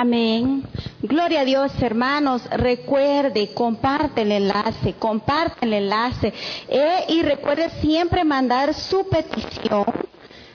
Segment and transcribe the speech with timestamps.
[0.00, 0.62] Amén.
[1.02, 2.42] Gloria a Dios, hermanos.
[2.52, 6.32] Recuerde, comparte el enlace, comparte el enlace.
[6.68, 9.86] Eh, y recuerde siempre mandar su petición.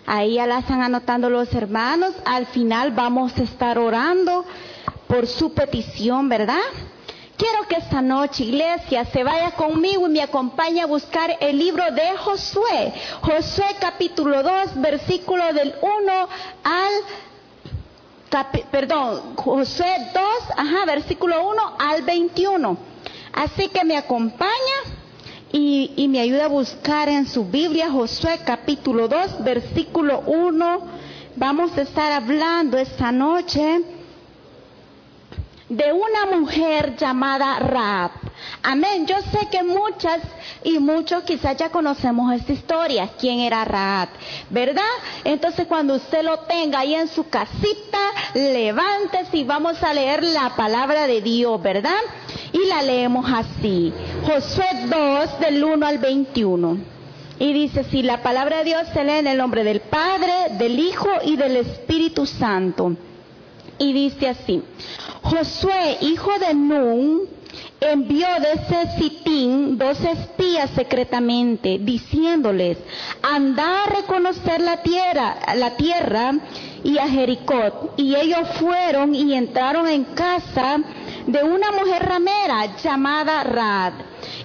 [0.06, 2.14] Ahí ya la están anotando los hermanos.
[2.24, 4.46] Al final vamos a estar orando
[5.10, 6.64] por su petición, ¿verdad?
[7.36, 11.84] Quiero que esta noche, iglesia, se vaya conmigo y me acompañe a buscar el libro
[11.92, 12.94] de Josué.
[13.20, 16.28] Josué capítulo 2, versículo del 1
[16.64, 16.94] al
[18.72, 20.24] perdón, Josué 2,
[20.58, 22.78] ajá, versículo 1 al 21.
[23.34, 24.52] Así que me acompaña
[25.52, 30.80] y, y me ayuda a buscar en su Biblia Josué capítulo 2, versículo 1.
[31.36, 33.82] Vamos a estar hablando esta noche
[35.70, 38.12] de una mujer llamada Raab.
[38.62, 39.06] Amén.
[39.06, 40.22] Yo sé que muchas
[40.64, 44.10] y muchos quizás ya conocemos esta historia, quién era Raab,
[44.50, 44.84] ¿verdad?
[45.24, 48.00] Entonces cuando usted lo tenga ahí en su casita,
[48.34, 52.02] levántese y vamos a leer la palabra de Dios, ¿verdad?
[52.52, 53.94] Y la leemos así.
[54.26, 56.78] Josué 2 del 1 al 21.
[57.40, 60.80] Y dice, si la palabra de Dios se lee en el nombre del Padre, del
[60.80, 62.96] Hijo y del Espíritu Santo.
[63.80, 64.62] Y dice así,
[65.24, 67.22] Josué, hijo de Nun,
[67.92, 72.78] envió desde Sitín dos espías secretamente, diciéndoles,
[73.22, 76.34] anda a reconocer la tierra, la tierra
[76.84, 77.94] y a Jericó.
[77.98, 80.80] Y ellos fueron y entraron en casa
[81.28, 83.94] de una mujer ramera llamada Rad.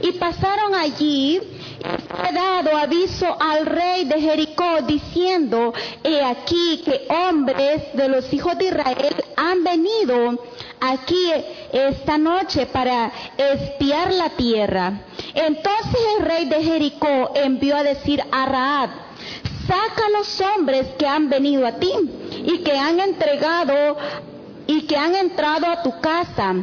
[0.01, 7.07] Y pasaron allí y fue dado aviso al rey de Jericó diciendo, he aquí que
[7.09, 10.39] hombres de los hijos de Israel han venido
[10.81, 11.31] aquí
[11.73, 15.01] esta noche para espiar la tierra.
[15.35, 18.91] Entonces el rey de Jericó envió a decir a Raab,
[19.67, 21.93] saca los hombres que han venido a ti
[22.45, 23.97] y que han entregado
[24.69, 26.55] y que han entrado a tu casa,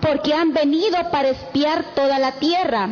[0.00, 2.88] porque han venido para espiar toda la tierra.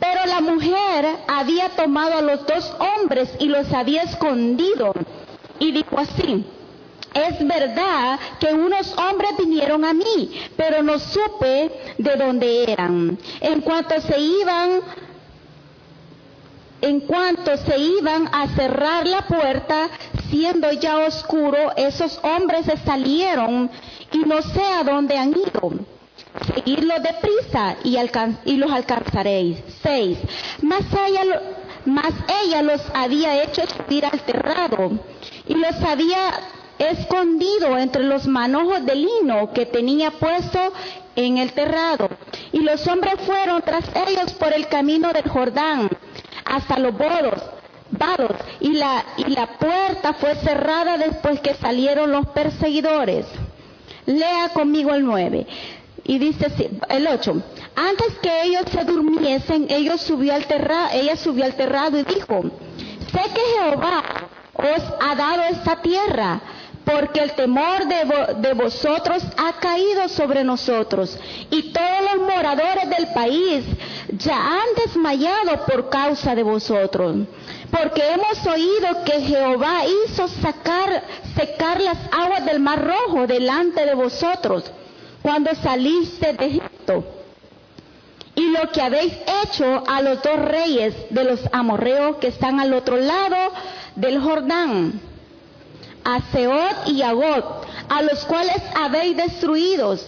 [0.00, 4.92] Pero la mujer había tomado a los dos hombres y los había escondido.
[5.60, 6.44] Y dijo así,
[7.14, 13.16] es verdad que unos hombres vinieron a mí, pero no supe de dónde eran.
[13.40, 14.80] En cuanto se iban,
[16.80, 19.88] en cuanto se iban a cerrar la puerta,
[20.30, 23.70] siendo ya oscuro, esos hombres se salieron
[24.12, 25.72] y no sé a dónde han ido.
[26.54, 27.96] Seguidlos deprisa y,
[28.44, 29.58] y los alcanzaréis.
[29.82, 30.18] Seis.
[30.62, 31.40] Mas ella,
[31.86, 32.12] mas
[32.44, 34.92] ella los había hecho subir al terrado
[35.46, 36.40] y los había
[36.78, 40.72] escondido entre los manojos de lino que tenía puesto
[41.16, 42.08] en el terrado.
[42.52, 45.90] Y los hombres fueron tras ellos por el camino del Jordán
[46.44, 47.40] hasta los bodos,
[48.60, 53.26] y la, y la puerta fue cerrada después que salieron los perseguidores.
[54.06, 55.46] Lea conmigo el 9.
[56.04, 57.42] Y dice así, el 8.
[57.76, 60.46] Antes que ellos se durmiesen, ellos subió al
[60.92, 62.42] ella subió al terrado y dijo,
[63.12, 64.02] sé que Jehová
[64.54, 66.40] os ha dado esta tierra
[66.84, 71.18] porque el temor de, vosotros ha caído sobre nosotros
[71.50, 73.64] y todos los moradores del país
[74.12, 77.16] ya han desmayado por causa de vosotros.
[77.70, 81.02] Porque hemos oído que Jehová hizo sacar,
[81.36, 84.64] secar las aguas del mar rojo delante de vosotros
[85.22, 87.04] cuando saliste de Egipto.
[88.34, 89.12] Y lo que habéis
[89.44, 93.52] hecho a los dos reyes de los amorreos que están al otro lado
[93.96, 95.00] del Jordán
[96.04, 100.06] a Seot y a Got, a los cuales habéis destruidos.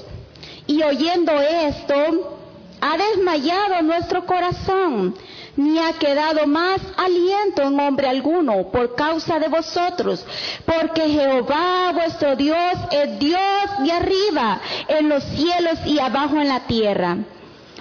[0.67, 2.39] Y oyendo esto,
[2.82, 5.15] ha desmayado nuestro corazón,
[5.56, 10.26] ni ha quedado más aliento en hombre alguno por causa de vosotros,
[10.66, 13.41] porque Jehová vuestro Dios es Dios
[13.84, 17.19] de arriba, en los cielos y abajo en la tierra.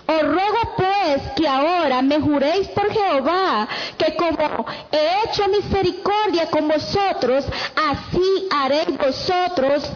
[0.06, 3.68] Os ruego pues que ahora me juréis por Jehová,
[3.98, 7.46] que como he hecho misericordia con vosotros,
[7.76, 9.92] así haréis vosotros,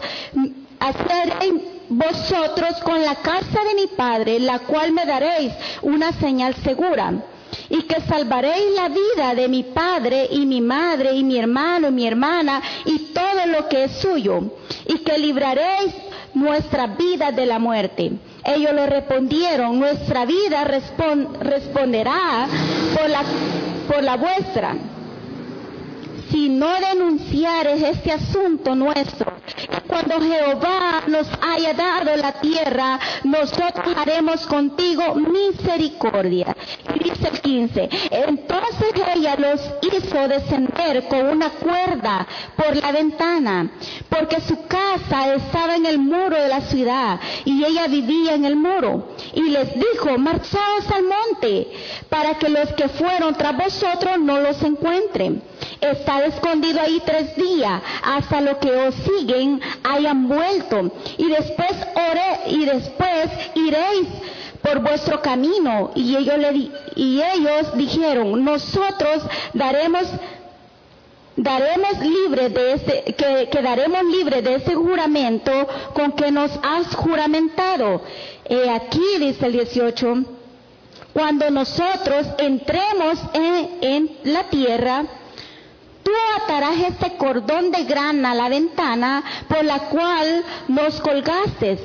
[1.88, 5.52] vosotros con la casa de mi Padre, la cual me daréis
[5.82, 7.12] una señal segura
[7.68, 11.92] y que salvaréis la vida de mi padre y mi madre y mi hermano y
[11.92, 14.42] mi hermana y todo lo que es suyo,
[14.86, 15.94] y que libraréis
[16.34, 18.12] nuestra vida de la muerte.
[18.44, 22.46] Ellos le respondieron, nuestra vida responderá
[22.94, 23.24] por la,
[23.88, 24.76] por la vuestra.
[26.30, 29.32] Si no denunciares este asunto nuestro,
[29.86, 36.54] cuando Jehová nos haya dado la tierra, nosotros haremos contigo misericordia.
[36.94, 42.26] Y dice el 15, entonces ella los hizo descender con una cuerda
[42.56, 43.70] por la ventana,
[44.08, 48.56] porque su casa estaba en el muro de la ciudad y ella vivía en el
[48.56, 49.08] muro.
[49.34, 51.68] Y les dijo, marchaos al monte,
[52.08, 55.42] para que los que fueron tras vosotros no los encuentren.
[55.80, 60.90] Está escondido ahí tres días, hasta lo que os siguen hayan vuelto.
[61.18, 64.08] Y después oré, y después iréis
[64.62, 65.92] por vuestro camino.
[65.94, 70.06] Y ellos, le, y ellos dijeron, nosotros daremos
[71.36, 75.52] daremos libre de ese, que quedaremos libres de ese juramento
[75.92, 78.00] con que nos has juramentado.
[78.74, 80.24] Aquí, dice el 18,
[81.12, 85.04] cuando nosotros entremos en, en la tierra,
[86.06, 91.80] tú atarás este cordón de grana a la ventana por la cual nos colgaste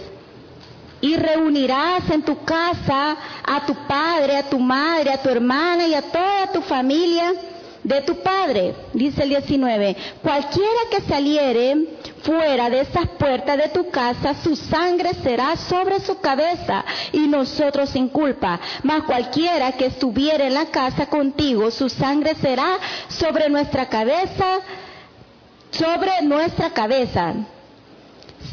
[1.02, 5.96] y reunirás en tu casa a tu padre, a tu madre, a tu hermana y
[5.96, 7.34] a toda tu familia
[7.83, 11.75] de tu padre, dice el 19, cualquiera que saliere
[12.24, 17.89] fuera de esas puertas de tu casa, su sangre será sobre su cabeza y nosotros
[17.89, 18.60] sin culpa.
[18.83, 24.60] Mas cualquiera que estuviera en la casa contigo, su sangre será sobre nuestra cabeza,
[25.72, 27.34] sobre nuestra cabeza.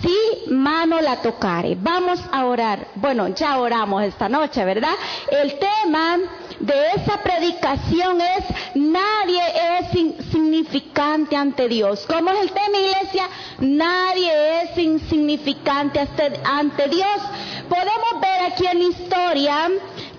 [0.02, 1.76] Si mano la tocare.
[1.80, 2.88] Vamos a orar.
[2.94, 4.92] Bueno, ya oramos esta noche, ¿verdad?
[5.30, 6.18] El tema
[6.60, 8.44] de esa predicación es
[8.74, 9.42] nadie
[9.78, 12.04] es insignificante ante Dios.
[12.08, 13.28] ¿Cómo es el tema, iglesia?
[13.60, 16.00] Nadie es insignificante
[16.44, 17.20] ante Dios.
[17.68, 19.70] Podemos ver aquí en la historia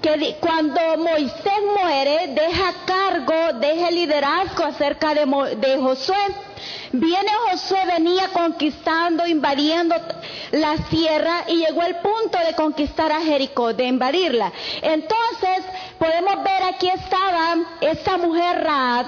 [0.02, 5.26] que cuando Moisés muere, deja cargo, deja liderazgo acerca de,
[5.58, 6.16] de Josué.
[6.92, 9.96] Viene Josué, venía conquistando, invadiendo
[10.52, 14.52] la tierra y llegó el punto de conquistar a Jericó, de invadirla.
[14.82, 15.66] Entonces,
[16.00, 19.06] podemos ver aquí estaba esa mujer Raad,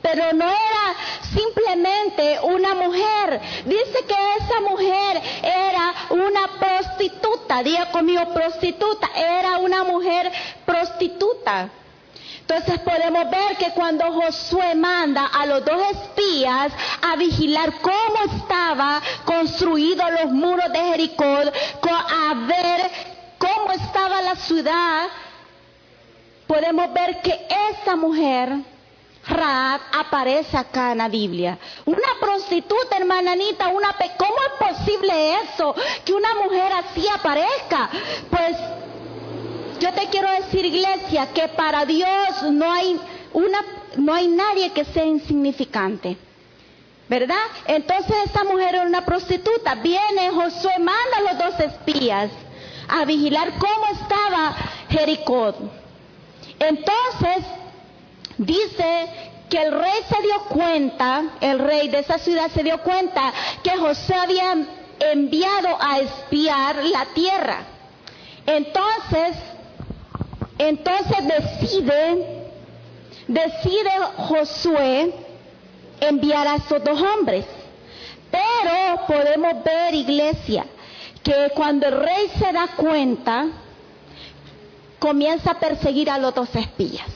[0.00, 0.94] pero no era
[1.32, 3.40] simplemente una mujer.
[3.64, 10.30] Dice que esa mujer era una prostituta, diga conmigo prostituta, era una mujer
[10.64, 11.70] prostituta.
[12.46, 19.00] Entonces podemos ver que cuando Josué manda a los dos espías a vigilar cómo estaba
[19.24, 22.90] construido los muros de Jericó, a ver
[23.38, 25.06] cómo estaba la ciudad,
[26.46, 28.50] podemos ver que esa mujer,
[29.26, 31.58] Raab, aparece acá en la Biblia.
[31.86, 35.74] Una prostituta, hermana Anita, una ¿cómo es posible eso?
[36.04, 37.88] Que una mujer así aparezca.
[38.28, 38.54] Pues
[39.84, 42.98] yo te quiero decir, iglesia, que para Dios no hay
[43.34, 43.60] una,
[43.96, 46.16] no hay nadie que sea insignificante.
[47.06, 47.44] ¿Verdad?
[47.66, 49.74] Entonces esta mujer era una prostituta.
[49.74, 52.30] Viene Josué, manda a los dos espías
[52.88, 54.56] a vigilar cómo estaba
[54.88, 55.54] Jericó.
[56.58, 57.44] Entonces
[58.38, 59.06] dice
[59.50, 63.76] que el rey se dio cuenta, el rey de esa ciudad se dio cuenta que
[63.76, 64.56] José había
[64.98, 67.58] enviado a espiar la tierra.
[68.46, 69.36] Entonces
[70.58, 72.46] entonces decide,
[73.26, 75.12] decide Josué
[76.00, 77.44] enviar a esos dos hombres.
[78.30, 80.66] Pero podemos ver, iglesia,
[81.22, 83.46] que cuando el rey se da cuenta,
[84.98, 87.06] comienza a perseguir a los dos espías.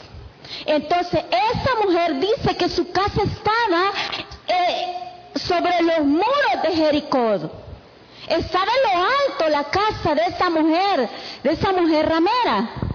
[0.64, 3.92] Entonces, esa mujer dice que su casa estaba
[4.46, 7.50] eh, sobre los muros de Jericó.
[8.28, 11.08] Estaba en lo alto la casa de esa mujer,
[11.42, 12.87] de esa mujer ramera.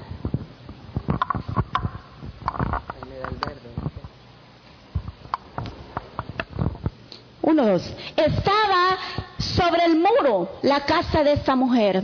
[7.44, 7.84] Uno, dos.
[8.16, 8.98] Estaba
[9.38, 12.02] sobre el muro la casa de esta mujer.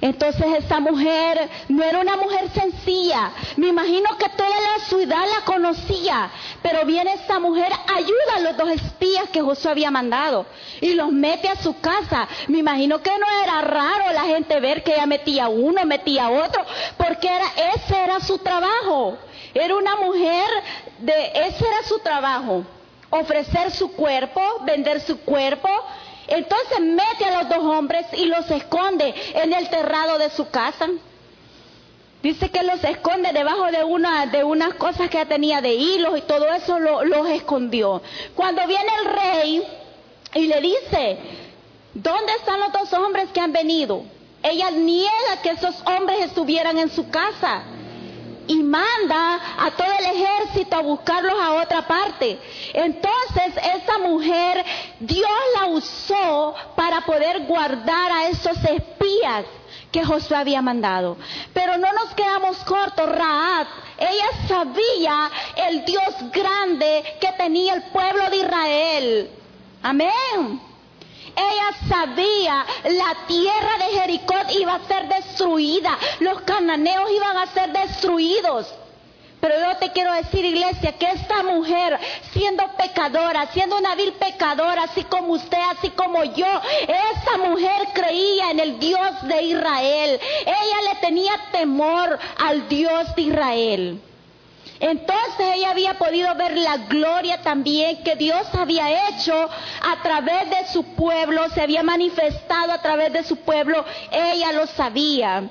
[0.00, 3.32] Entonces esta mujer no era una mujer sencilla.
[3.56, 6.30] Me imagino que toda la ciudad la conocía.
[6.62, 10.46] Pero viene esta mujer, ayuda a los dos espías que Josué había mandado
[10.80, 12.28] y los mete a su casa.
[12.46, 16.64] Me imagino que no era raro la gente ver que ella metía uno, metía otro,
[16.96, 19.16] porque era, ese era su trabajo.
[19.52, 20.46] Era una mujer
[21.00, 22.64] de, ese era su trabajo
[23.18, 25.68] ofrecer su cuerpo, vender su cuerpo.
[26.28, 30.88] Entonces mete a los dos hombres y los esconde en el terrado de su casa.
[32.22, 36.22] Dice que los esconde debajo de una de unas cosas que tenía de hilos y
[36.22, 38.02] todo eso lo, los escondió.
[38.34, 39.62] Cuando viene el rey
[40.34, 41.18] y le dice,
[41.94, 44.02] ¿dónde están los dos hombres que han venido?
[44.42, 47.62] Ella niega que esos hombres estuvieran en su casa.
[48.46, 52.38] Y manda a todo el ejército a buscarlos a otra parte.
[52.72, 54.64] Entonces esa mujer,
[55.00, 59.44] Dios la usó para poder guardar a esos espías
[59.90, 61.16] que Josué había mandado.
[61.52, 63.66] Pero no nos quedamos cortos, Raad,
[63.98, 65.30] ella sabía
[65.68, 69.30] el Dios grande que tenía el pueblo de Israel.
[69.82, 70.75] Amén.
[71.36, 77.72] Ella sabía la tierra de Jericó iba a ser destruida, los cananeos iban a ser
[77.72, 78.72] destruidos.
[79.38, 81.98] Pero yo te quiero decir, iglesia, que esta mujer,
[82.32, 86.46] siendo pecadora, siendo una vil pecadora, así como usted, así como yo,
[86.82, 90.18] esa mujer creía en el Dios de Israel.
[90.40, 94.00] Ella le tenía temor al Dios de Israel.
[94.80, 100.66] Entonces ella había podido ver la gloria también que Dios había hecho a través de
[100.72, 105.44] su pueblo, se había manifestado a través de su pueblo, ella lo sabía.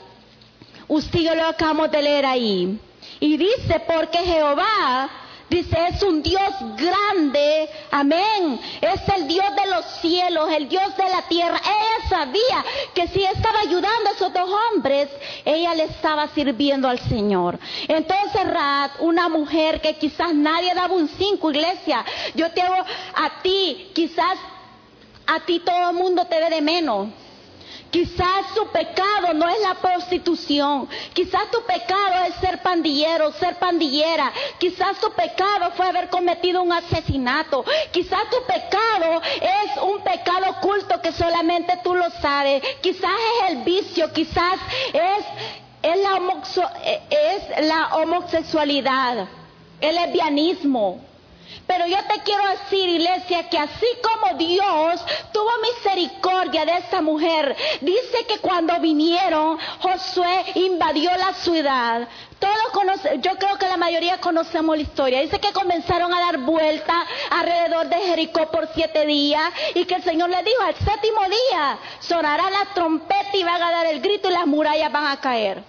[0.88, 2.80] Usted lo acabamos de leer ahí.
[3.20, 5.10] Y dice, porque Jehová
[5.50, 8.60] Dice, es un Dios grande, amén.
[8.82, 11.62] Es el Dios de los cielos, el Dios de la tierra.
[11.64, 15.08] Ella sabía que si estaba ayudando a esos dos hombres,
[15.46, 17.60] ella le estaba sirviendo al Señor.
[17.88, 22.84] Entonces, Raad, una mujer que quizás nadie daba un cinco, iglesia, yo te hago
[23.14, 24.38] a ti, quizás
[25.28, 27.10] a ti todo el mundo te ve de menos.
[27.96, 30.86] Quizás su pecado no es la prostitución.
[31.14, 34.34] Quizás tu pecado es ser pandillero, ser pandillera.
[34.58, 37.64] Quizás tu pecado fue haber cometido un asesinato.
[37.92, 42.62] Quizás tu pecado es un pecado oculto que solamente tú lo sabes.
[42.82, 44.12] Quizás es el vicio.
[44.12, 44.56] Quizás
[44.92, 46.20] es, la,
[47.12, 49.26] es la homosexualidad,
[49.80, 51.15] el lesbianismo.
[51.68, 57.56] Pero yo te quiero decir, iglesia, que así como Dios tuvo misericordia de esta mujer,
[57.82, 62.08] dice que cuando vinieron, Josué invadió la ciudad.
[62.40, 65.22] Todos conocen, yo creo que la mayoría conocemos la historia.
[65.22, 70.04] Dice que comenzaron a dar vuelta alrededor de Jericó por siete días y que el
[70.04, 74.30] Señor le dijo, al séptimo día sonará la trompeta y van a dar el grito
[74.30, 75.64] y las murallas van a caer.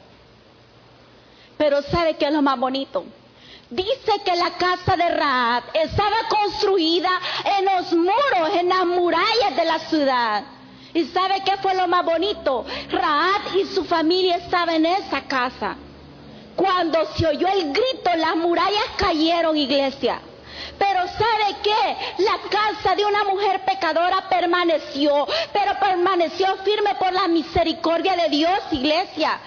[1.57, 3.05] Pero ¿sabe qué es lo más bonito?
[3.71, 7.11] Dice que la casa de Raab estaba construida
[7.59, 10.45] en los muros, en las murallas de la ciudad.
[10.95, 12.65] ¿Y sabe qué fue lo más bonito?
[12.91, 15.75] Raab y su familia estaban en esa casa.
[16.55, 20.21] Cuando se oyó el grito, las murallas cayeron, iglesia.
[20.79, 22.23] Pero ¿sabe qué?
[22.23, 28.61] La casa de una mujer pecadora permaneció, pero permaneció firme por la misericordia de Dios,
[28.71, 29.41] iglesia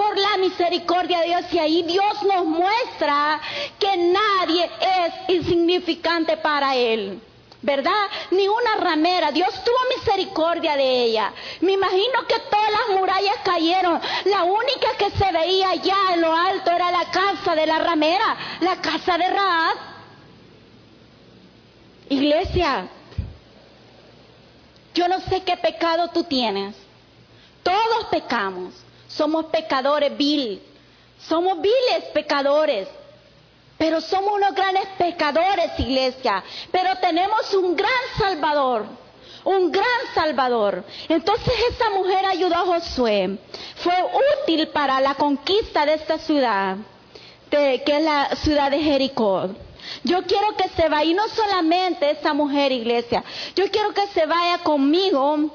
[0.00, 3.38] por la misericordia de Dios y ahí Dios nos muestra
[3.78, 7.20] que nadie es insignificante para Él.
[7.60, 8.06] ¿Verdad?
[8.30, 9.30] Ni una ramera.
[9.30, 11.34] Dios tuvo misericordia de ella.
[11.60, 14.00] Me imagino que todas las murallas cayeron.
[14.24, 18.36] La única que se veía allá en lo alto era la casa de la ramera,
[18.60, 19.76] la casa de Raad.
[22.08, 22.88] Iglesia,
[24.94, 26.74] yo no sé qué pecado tú tienes.
[27.62, 28.72] Todos pecamos.
[29.10, 30.62] Somos pecadores vil.
[31.18, 32.88] Somos viles pecadores.
[33.76, 36.42] Pero somos unos grandes pecadores, iglesia.
[36.70, 38.84] Pero tenemos un gran Salvador.
[39.44, 40.84] Un gran Salvador.
[41.08, 43.38] Entonces esa mujer ayudó a Josué.
[43.76, 43.94] Fue
[44.44, 46.76] útil para la conquista de esta ciudad,
[47.50, 49.48] que es la ciudad de Jericó.
[50.04, 53.24] Yo quiero que se vaya, y no solamente esa mujer, iglesia,
[53.56, 55.50] yo quiero que se vaya conmigo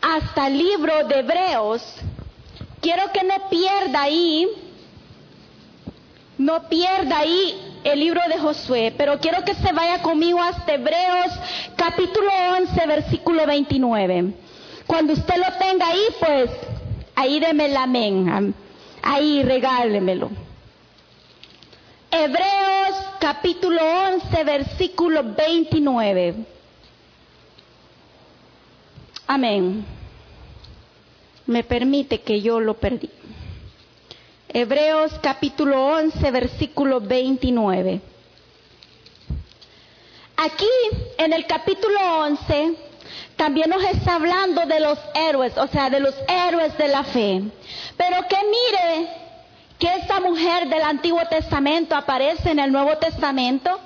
[0.00, 1.82] hasta el libro de Hebreos,
[2.82, 4.48] Quiero que no pierda ahí,
[6.36, 11.32] no pierda ahí el libro de Josué, pero quiero que se vaya conmigo hasta Hebreos
[11.76, 14.34] capítulo 11, versículo 29.
[14.88, 16.50] Cuando usted lo tenga ahí, pues
[17.14, 18.52] ahí deme el amén,
[19.00, 20.32] ahí regálemelo.
[22.10, 26.34] Hebreos capítulo 11, versículo 29.
[29.28, 30.01] Amén
[31.46, 33.10] me permite que yo lo perdí.
[34.48, 38.00] Hebreos capítulo 11, versículo 29.
[40.36, 40.68] Aquí
[41.18, 42.74] en el capítulo 11
[43.36, 47.42] también nos está hablando de los héroes, o sea, de los héroes de la fe.
[47.96, 49.08] Pero que mire
[49.78, 53.80] que esta mujer del Antiguo Testamento aparece en el Nuevo Testamento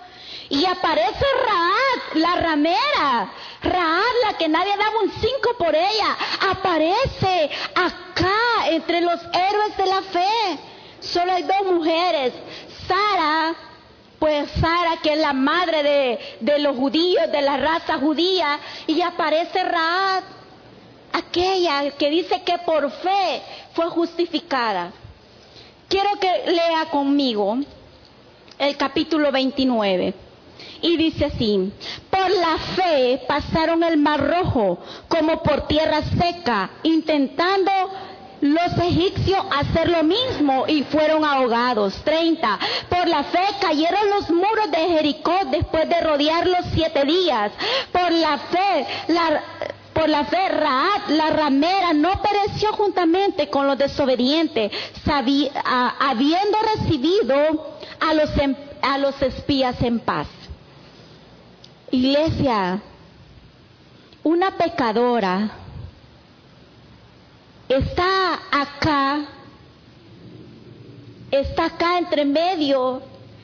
[0.49, 3.33] y aparece Raad, la ramera,
[3.67, 6.17] Raad, la que nadie daba un cinco por ella,
[6.51, 10.59] aparece acá entre los héroes de la fe.
[11.01, 12.33] Solo hay dos mujeres.
[12.87, 13.55] Sara,
[14.19, 19.01] pues Sara, que es la madre de, de los judíos, de la raza judía, y
[19.03, 20.23] aparece Raad,
[21.13, 23.43] aquella que dice que por fe
[23.75, 24.93] fue justificada.
[25.89, 27.59] quiero que lea conmigo
[28.59, 30.26] el capítulo 29.
[30.83, 31.73] Y dice así,
[32.11, 37.71] por la fe pasaron el mar rojo como por tierra seca, intentando
[38.41, 41.95] los egipcios hacer lo mismo y fueron ahogados.
[42.05, 42.59] 30.
[42.89, 47.53] Por la fe cayeron los muros de Jericó después de rodearlos siete días.
[47.93, 49.43] Por la fe, la,
[49.93, 54.71] por la fe, Raad, la ramera, no pereció juntamente con los desobedientes,
[55.99, 60.27] habiendo recibido a los, em, a los espías en paz.
[61.91, 62.81] Iglesia,
[64.25, 65.51] una pecadora
[67.69, 69.25] está acá,
[71.31, 73.03] está acá entre medio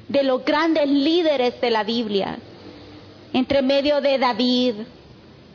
[0.09, 2.39] de los grandes líderes de la Biblia,
[3.33, 4.75] entre medio de David,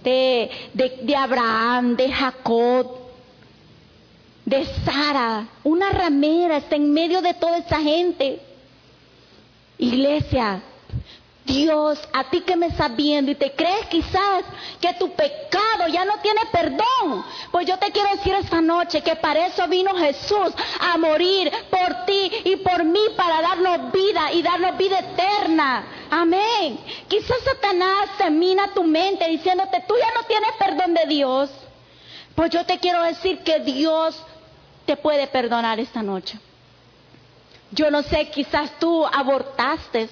[0.04, 3.00] de, de, Abraham, de Jacob,
[4.46, 8.40] de Sara, una ramera está en medio de toda esa gente.
[9.78, 10.62] Iglesia,
[11.48, 14.44] Dios, a ti que me estás viendo y te crees quizás
[14.82, 19.16] que tu pecado ya no tiene perdón, pues yo te quiero decir esta noche que
[19.16, 24.42] para eso vino Jesús a morir por ti y por mí para darnos vida y
[24.44, 25.86] darnos vida eterna.
[26.12, 26.80] Amén.
[27.08, 31.50] Quizás Satanás termina tu mente diciéndote, tú ya no tienes perdón de Dios.
[32.36, 34.22] Pues yo te quiero decir que Dios
[34.86, 36.38] te puede perdonar esta noche.
[37.72, 40.10] Yo no sé, quizás tú abortaste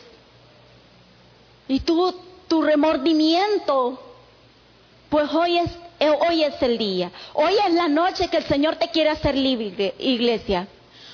[1.68, 2.14] y tú,
[2.48, 4.00] tu remordimiento,
[5.10, 7.12] pues hoy es, eh, hoy es el día.
[7.34, 10.68] Hoy es la noche que el Señor te quiere hacer libre, iglesia.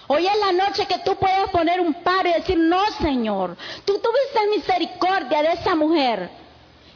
[0.07, 3.55] Hoy es la noche que tú puedes poner un paro y decir, no, Señor,
[3.85, 6.29] tú tuviste misericordia de esa mujer.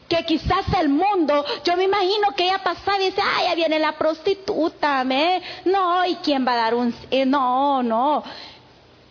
[0.10, 3.80] Que quizás el mundo, yo me imagino que ella pasaba y dice, ay, ya viene
[3.80, 5.42] la prostituta, ¿me?
[5.64, 6.94] No, ¿y quién va a dar un...?
[7.26, 8.24] No, no.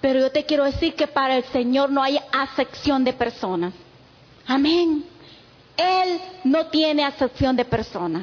[0.01, 3.73] Pero yo te quiero decir que para el Señor no hay acepción de personas.
[4.47, 5.05] Amén.
[5.77, 8.23] Él no tiene acepción de personas.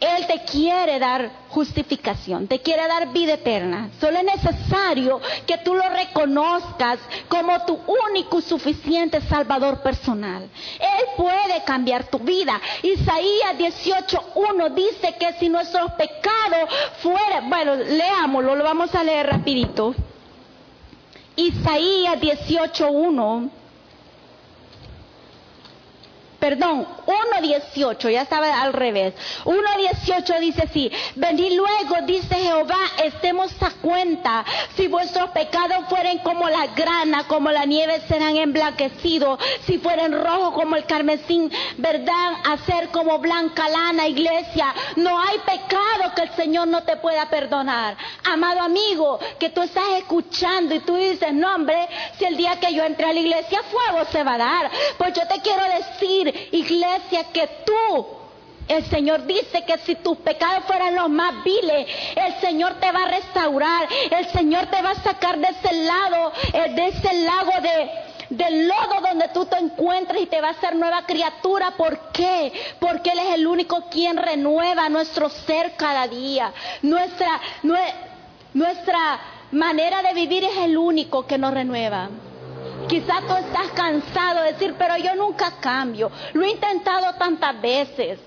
[0.00, 3.88] Él te quiere dar justificación, te quiere dar vida eterna.
[3.98, 7.78] Solo es necesario que tú lo reconozcas como tu
[8.10, 10.42] único y suficiente Salvador personal.
[10.78, 12.60] Él puede cambiar tu vida.
[12.82, 16.68] Isaías 18.1 dice que si nuestros pecados
[17.00, 19.94] fueran, bueno, leámoslo, lo vamos a leer rapidito.
[21.36, 23.50] Isaías 18.1
[26.44, 29.14] perdón, 1.18, ya estaba al revés.
[29.46, 34.44] 1.18 dice así, venid luego, dice Jehová, estemos a cuenta,
[34.76, 40.52] si vuestros pecados fueren como la grana, como la nieve serán emblanquecidos, si fueren rojos
[40.52, 46.68] como el carmesín, verdad, hacer como blanca lana, iglesia, no hay pecado que el Señor
[46.68, 47.96] no te pueda perdonar.
[48.24, 52.74] Amado amigo, que tú estás escuchando y tú dices, no hombre, si el día que
[52.74, 56.33] yo entré a la iglesia fuego se va a dar, pues yo te quiero decir,
[56.52, 58.06] iglesia, que tú
[58.68, 63.02] el Señor dice que si tus pecados fueran los más viles, el Señor te va
[63.02, 67.52] a restaurar, el Señor te va a sacar de ese lado, eh, de ese lago
[67.60, 67.90] de,
[68.30, 71.72] del lodo donde tú te encuentres y te va a hacer nueva criatura.
[71.72, 72.52] ¿Por qué?
[72.78, 76.52] Porque Él es el único quien renueva nuestro ser cada día.
[76.82, 77.40] Nuestra,
[78.54, 79.20] nuestra
[79.52, 82.08] manera de vivir es el único que nos renueva.
[82.88, 86.10] Quizás tú estás cansado de decir, pero yo nunca cambio.
[86.32, 88.18] Lo he intentado tantas veces.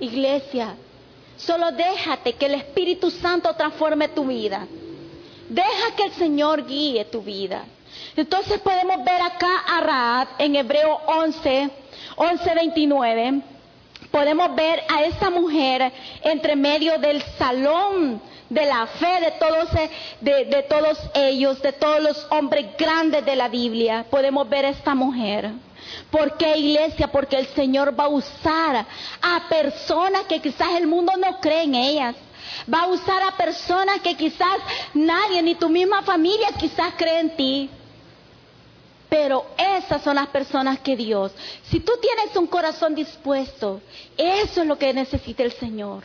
[0.00, 0.74] Iglesia,
[1.36, 4.66] solo déjate que el Espíritu Santo transforme tu vida.
[5.48, 7.64] Deja que el Señor guíe tu vida.
[8.16, 11.70] Entonces podemos ver acá a Raab en Hebreo 11,
[12.16, 13.42] 11, 29.
[14.10, 18.20] Podemos ver a esa mujer entre medio del salón
[18.52, 23.34] de la fe de todos, eh, de, todos ellos, de todos los hombres grandes de
[23.34, 25.52] la Biblia, podemos ver a esta mujer.
[26.10, 27.08] ¿Por qué iglesia?
[27.08, 28.86] Porque el Señor va a usar
[29.22, 32.14] a personas que quizás el mundo no cree en ellas.
[32.72, 34.58] Va a usar a personas que quizás
[34.92, 37.70] nadie, ni tu misma familia quizás cree en ti.
[39.08, 41.32] Pero esas son las personas que Dios,
[41.70, 43.80] si tú tienes un corazón dispuesto,
[44.16, 46.04] eso es lo que necesita el Señor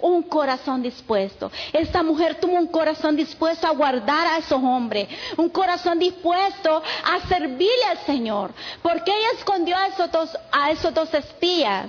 [0.00, 1.50] un corazón dispuesto.
[1.72, 7.28] Esta mujer tuvo un corazón dispuesto a guardar a esos hombres, un corazón dispuesto a
[7.28, 11.86] servirle al Señor, porque ella escondió a esos dos, a esos dos espías,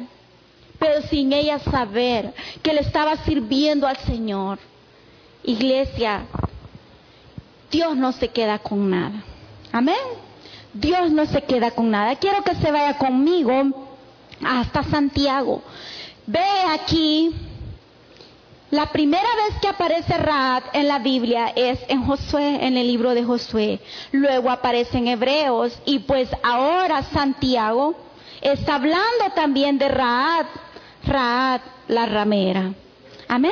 [0.78, 4.60] pero sin ella saber que le estaba sirviendo al Señor.
[5.44, 6.26] Iglesia,
[7.72, 9.24] Dios no se queda con nada.
[9.72, 9.96] Amén.
[10.74, 12.16] Dios no se queda con nada.
[12.16, 13.88] Quiero que se vaya conmigo
[14.44, 15.62] hasta Santiago.
[16.26, 16.40] Ve
[16.72, 17.34] aquí
[18.72, 23.16] La primera vez que aparece Raad en la Biblia es en Josué, en el libro
[23.16, 23.80] de Josué.
[24.12, 27.96] Luego aparece en Hebreos y pues ahora Santiago
[28.42, 30.46] está hablando también de Raad,
[31.04, 32.72] Raad la ramera.
[33.28, 33.52] Amén.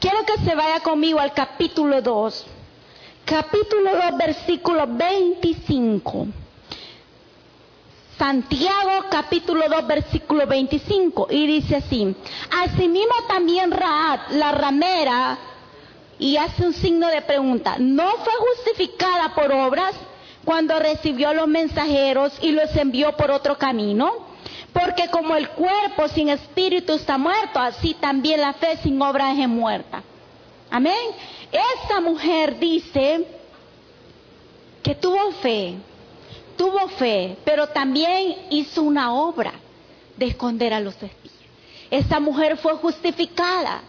[0.00, 2.46] Quiero que se vaya conmigo al capítulo 2.
[3.26, 6.28] Capítulo 2, versículo 25.
[8.18, 12.16] Santiago capítulo 2 versículo 25 y dice así,
[12.50, 15.38] asimismo también Raad, la ramera,
[16.18, 19.94] y hace un signo de pregunta, ¿no fue justificada por obras
[20.44, 24.12] cuando recibió los mensajeros y los envió por otro camino?
[24.72, 29.48] Porque como el cuerpo sin espíritu está muerto, así también la fe sin obras es
[29.48, 30.02] muerta.
[30.70, 30.94] Amén.
[31.82, 33.26] Esta mujer dice
[34.82, 35.76] que tuvo fe,
[36.56, 39.52] tuvo fe, pero también hizo una obra
[40.16, 41.34] de esconder a los espías.
[41.90, 43.82] Esa mujer fue justificada.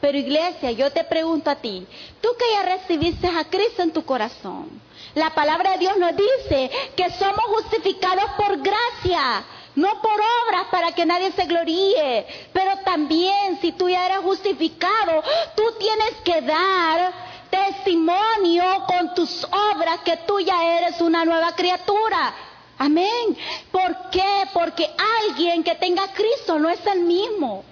[0.00, 1.86] Pero iglesia, yo te pregunto a ti,
[2.22, 4.80] tú que ya recibiste a Cristo en tu corazón,
[5.14, 9.44] la palabra de Dios nos dice que somos justificados por gracia,
[9.76, 15.22] no por obras para que nadie se gloríe, pero también si tú ya eres justificado,
[15.54, 22.34] tú tienes que dar testimonio con tus obras que tú ya eres una nueva criatura.
[22.78, 23.36] Amén.
[23.70, 24.48] ¿Por qué?
[24.52, 24.88] Porque
[25.22, 27.64] alguien que tenga Cristo no es el mismo.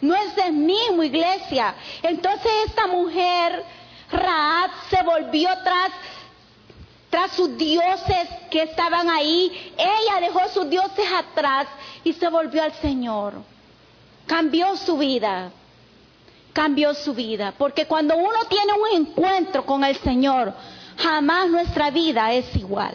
[0.00, 1.74] No es el mismo, iglesia.
[2.02, 3.64] Entonces esta mujer,
[4.10, 5.90] Raad, se volvió tras,
[7.10, 9.72] tras sus dioses que estaban ahí.
[9.76, 11.68] Ella dejó sus dioses atrás
[12.02, 13.34] y se volvió al Señor.
[14.26, 15.52] Cambió su vida
[16.56, 17.52] cambió su vida.
[17.58, 20.54] Porque cuando uno tiene un encuentro con el Señor,
[20.96, 22.94] jamás nuestra vida es igual.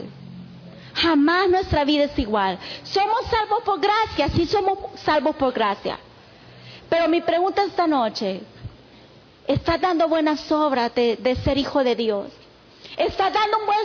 [0.95, 2.57] Jamás nuestra vida es igual.
[2.81, 5.99] Somos salvos por gracia, sí somos salvos por gracia.
[6.89, 8.41] Pero mi pregunta esta noche,
[9.45, 12.31] ¿estás dando buenas obras de, ser hijo de Dios?
[12.97, 13.77] ¿Estás dando un buen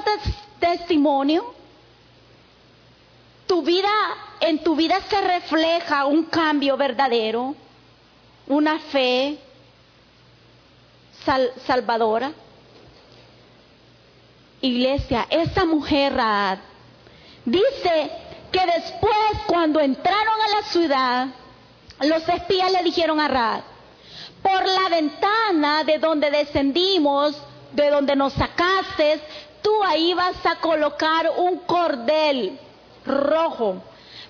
[0.58, 1.54] testimonio?
[3.46, 3.92] Tu vida,
[4.40, 7.54] en tu vida se refleja un cambio verdadero,
[8.48, 9.38] una fe,
[11.66, 12.32] salvadora?
[14.60, 16.58] Iglesia, esa mujer Raad
[17.44, 18.10] dice
[18.50, 21.26] que después cuando entraron a la ciudad,
[22.00, 23.60] los espías le dijeron a Raad,
[24.42, 27.36] por la ventana de donde descendimos,
[27.72, 29.20] de donde nos sacaste,
[29.62, 32.58] tú ahí vas a colocar un cordel
[33.04, 33.82] rojo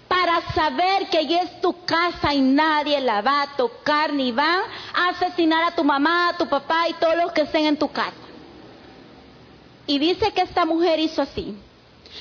[0.09, 4.63] para saber que allí es tu casa y nadie la va a tocar ni va
[4.95, 7.91] a asesinar a tu mamá, a tu papá y todos los que estén en tu
[7.91, 8.15] casa.
[9.87, 11.57] Y dice que esta mujer hizo así.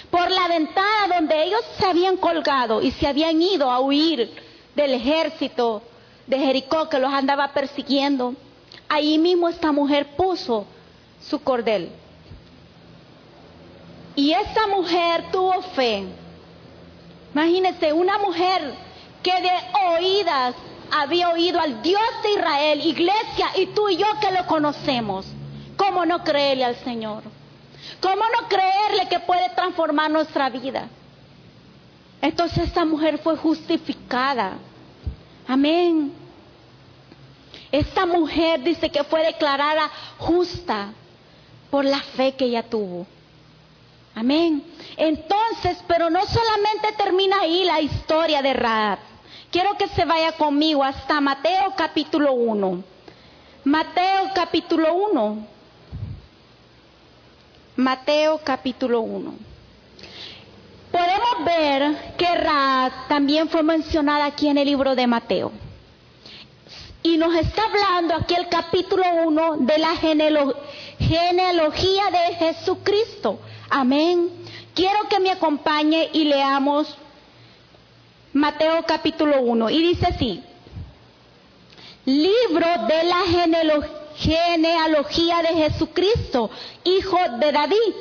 [0.10, 4.32] Por la ventana donde ellos se habían colgado y se habían ido a huir
[4.76, 5.82] del ejército
[6.28, 8.36] de Jericó que los andaba persiguiendo,
[8.90, 10.66] ahí mismo esta mujer puso
[11.22, 11.90] su cordel.
[14.16, 16.06] Y esa mujer tuvo fe
[17.36, 18.74] Imagínense una mujer
[19.22, 19.52] que de
[19.98, 20.56] oídas
[20.90, 25.26] había oído al Dios de Israel, iglesia, y tú y yo que lo conocemos.
[25.76, 27.24] ¿Cómo no creerle al Señor?
[28.00, 30.88] ¿Cómo no creerle que puede transformar nuestra vida?
[32.22, 34.54] Entonces esta mujer fue justificada.
[35.46, 36.14] Amén.
[37.70, 40.94] Esta mujer dice que fue declarada justa
[41.70, 43.06] por la fe que ella tuvo.
[44.16, 44.64] Amén.
[44.96, 49.00] Entonces, pero no solamente termina ahí la historia de Raab.
[49.52, 52.84] Quiero que se vaya conmigo hasta Mateo capítulo 1.
[53.66, 55.48] Mateo capítulo 1.
[57.76, 59.34] Mateo capítulo 1.
[60.92, 65.52] Podemos ver que Raab también fue mencionada aquí en el libro de Mateo.
[67.04, 70.56] Y nos está hablando aquí el capítulo 1 de la genealogía
[72.12, 73.40] de Jesucristo.
[73.78, 74.32] Amén.
[74.74, 76.96] Quiero que me acompañe y leamos
[78.32, 79.70] Mateo capítulo 1.
[79.70, 80.42] Y dice así,
[82.06, 83.24] libro de la
[84.16, 86.50] genealogía de Jesucristo,
[86.86, 87.94] hijo de David,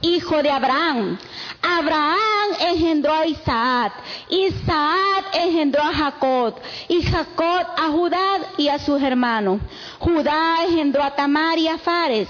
[0.00, 1.18] hijo de Abraham.
[1.60, 3.94] Abraham engendró a Isaac,
[4.28, 6.54] Isaac engendró a Jacob,
[6.86, 9.60] y Jacob a Judá y a sus hermanos.
[9.98, 12.28] Judá engendró a Tamar y a Fares,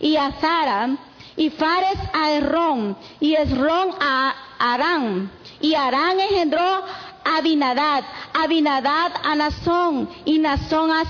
[0.00, 0.96] y a Zara,
[1.36, 9.34] y Fares a Errón, y Esrón a Arán, y Arán engendró a Abinadad, Abinadad a
[9.34, 11.04] Nazón, y Nazón a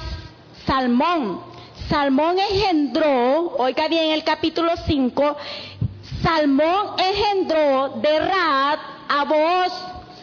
[0.67, 1.41] Salmón.
[1.89, 5.37] Salmón engendró, oiga bien el capítulo 5,
[6.23, 9.73] Salmón engendró de Raad a Boaz,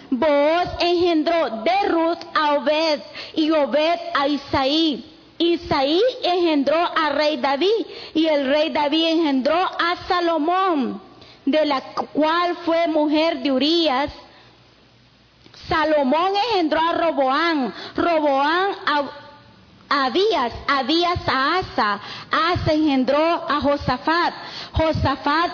[0.09, 3.01] Boaz engendró de Ruth a Obed,
[3.35, 9.95] y Obed a Isaí, Isaí engendró a rey David y el rey David engendró a
[10.07, 11.01] Salomón,
[11.45, 14.11] de la cual fue mujer de Urías.
[15.69, 21.99] Salomón engendró a Roboán, Roboán a Abías, Abías a Asa,
[22.29, 24.33] Asa engendró a Josafat,
[24.73, 25.51] Josafat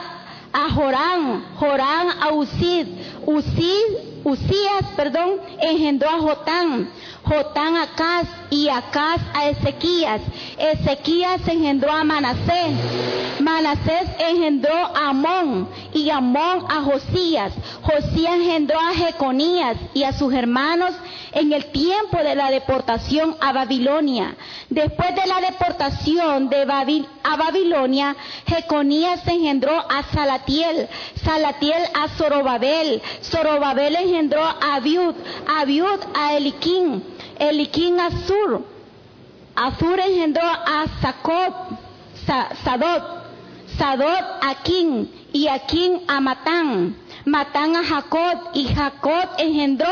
[0.51, 2.87] a Jorán, Jorán a Usid,
[3.25, 6.89] Usid, Usías, perdón, engendró a Jotán,
[7.25, 10.21] Jotán a Acaz y Acaz a Ezequías.
[10.57, 12.73] Ezequías engendró a Manasés.
[13.39, 17.53] Manasés engendró a Amón y Amón a Josías.
[17.81, 20.93] Josías engendró a Jeconías y a sus hermanos
[21.31, 24.35] en el tiempo de la deportación a Babilonia.
[24.69, 26.65] Después de la deportación de
[27.23, 28.15] a Babilonia,
[28.47, 30.87] Jeconías engendró a Salatiel,
[31.23, 35.15] Salatiel a Zorobabel, Zorobabel engendró a Abiud,
[35.47, 37.03] Abiud a Eliquín,
[37.39, 38.63] Eliquín a Sur,
[39.55, 41.53] Azur engendró a Sacob,
[42.25, 43.03] Sadot,
[43.77, 46.95] Sadot a Quín y Aquín a Matán,
[47.25, 48.49] Matán a Jacob.
[48.53, 49.87] Y Jacob engendró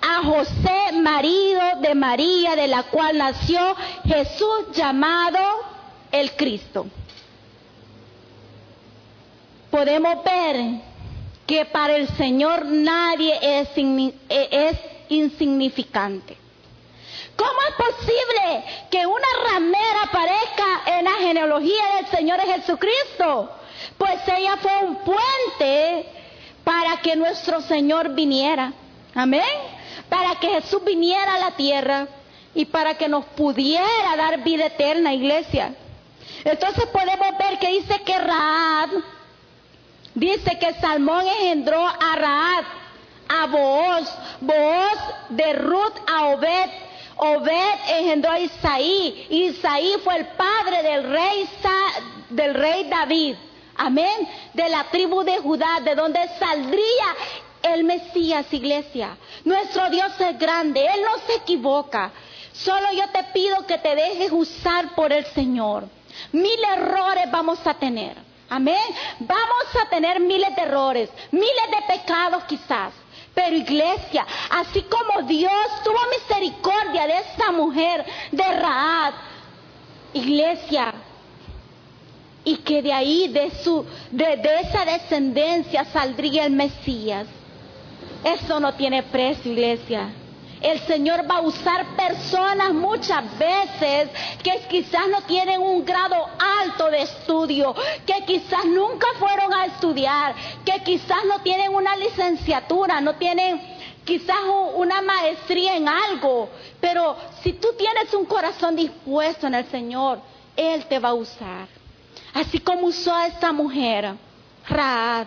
[0.00, 3.60] a José, marido de María, de la cual nació
[4.04, 5.38] Jesús llamado
[6.10, 6.86] el Cristo.
[9.70, 10.80] Podemos ver
[11.46, 13.68] que para el Señor nadie es,
[14.28, 14.78] es
[15.10, 16.47] insignificante.
[17.38, 23.50] ¿Cómo es posible que una ramera aparezca en la genealogía del Señor Jesucristo?
[23.96, 26.12] Pues ella fue un puente
[26.64, 28.72] para que nuestro Señor viniera.
[29.14, 32.06] Amén para que Jesús viniera a la tierra
[32.54, 35.74] y para que nos pudiera dar vida eterna, iglesia.
[36.44, 38.90] Entonces podemos ver que dice que Raab,
[40.14, 42.64] dice que Salmón engendró a Raab,
[43.28, 44.08] a Booz,
[44.40, 44.98] Booz
[45.30, 46.70] de Ruth a Obed,
[47.18, 51.48] Obed engendró a Isaí, Isaí fue el padre del rey,
[52.30, 53.34] del rey David,
[53.76, 57.16] amén, de la tribu de Judá, de donde saldría
[57.62, 59.16] el Mesías, iglesia.
[59.44, 62.12] Nuestro Dios es grande, Él no se equivoca.
[62.52, 65.88] Solo yo te pido que te dejes usar por el Señor.
[66.32, 68.16] Mil errores vamos a tener.
[68.48, 68.80] Amén.
[69.20, 72.92] Vamos a tener miles de errores, miles de pecados quizás.
[73.38, 75.52] Pero iglesia, así como Dios
[75.84, 79.14] tuvo misericordia de esta mujer de Raad,
[80.12, 80.92] iglesia,
[82.42, 87.28] y que de ahí, de, su, de esa descendencia saldría el Mesías.
[88.24, 90.08] Eso no tiene precio, iglesia.
[90.60, 94.10] El Señor va a usar personas muchas veces
[94.42, 96.28] que quizás no tienen un grado
[96.60, 103.00] alto de estudio, que quizás nunca fueron a estudiar, que quizás no tienen una licenciatura,
[103.00, 103.60] no tienen
[104.04, 104.38] quizás
[104.74, 106.48] una maestría en algo.
[106.80, 110.20] Pero si tú tienes un corazón dispuesto en el Señor,
[110.56, 111.68] Él te va a usar.
[112.34, 114.14] Así como usó a esta mujer,
[114.68, 115.26] Raad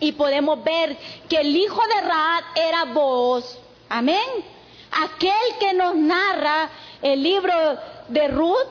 [0.00, 0.96] y podemos ver
[1.28, 3.58] que el hijo de Raad era vos.
[3.88, 4.44] Amén.
[4.90, 6.68] Aquel que nos narra
[7.02, 7.52] el libro
[8.08, 8.68] de Ruth,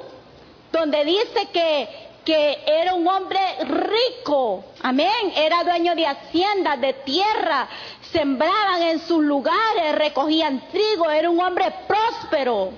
[0.72, 1.90] donde dice que,
[2.26, 4.66] que era un hombre rico.
[4.82, 5.34] Amén.
[5.36, 7.68] Era dueño de haciendas, de tierra.
[8.12, 11.10] Sembraban en sus lugares, recogían trigo.
[11.10, 12.72] Era un hombre próspero.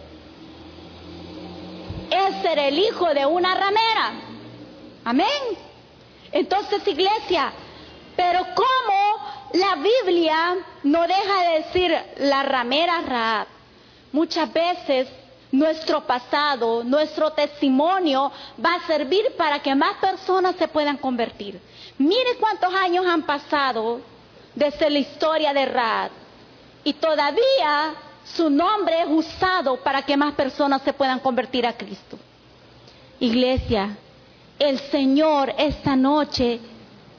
[2.10, 4.14] Ese era el hijo de una ramera.
[5.04, 5.28] Amén.
[6.32, 7.52] Entonces, iglesia,
[8.16, 13.48] pero ¿cómo la Biblia no deja de decir la ramera Raab?
[14.12, 15.08] Muchas veces
[15.52, 18.32] nuestro pasado, nuestro testimonio
[18.64, 21.60] va a servir para que más personas se puedan convertir.
[21.98, 24.02] Mire cuántos años han pasado
[24.54, 26.12] desde la historia de Raab
[26.84, 32.18] y todavía su nombre es usado para que más personas se puedan convertir a Cristo.
[33.20, 33.98] Iglesia,
[34.60, 36.60] el Señor esta noche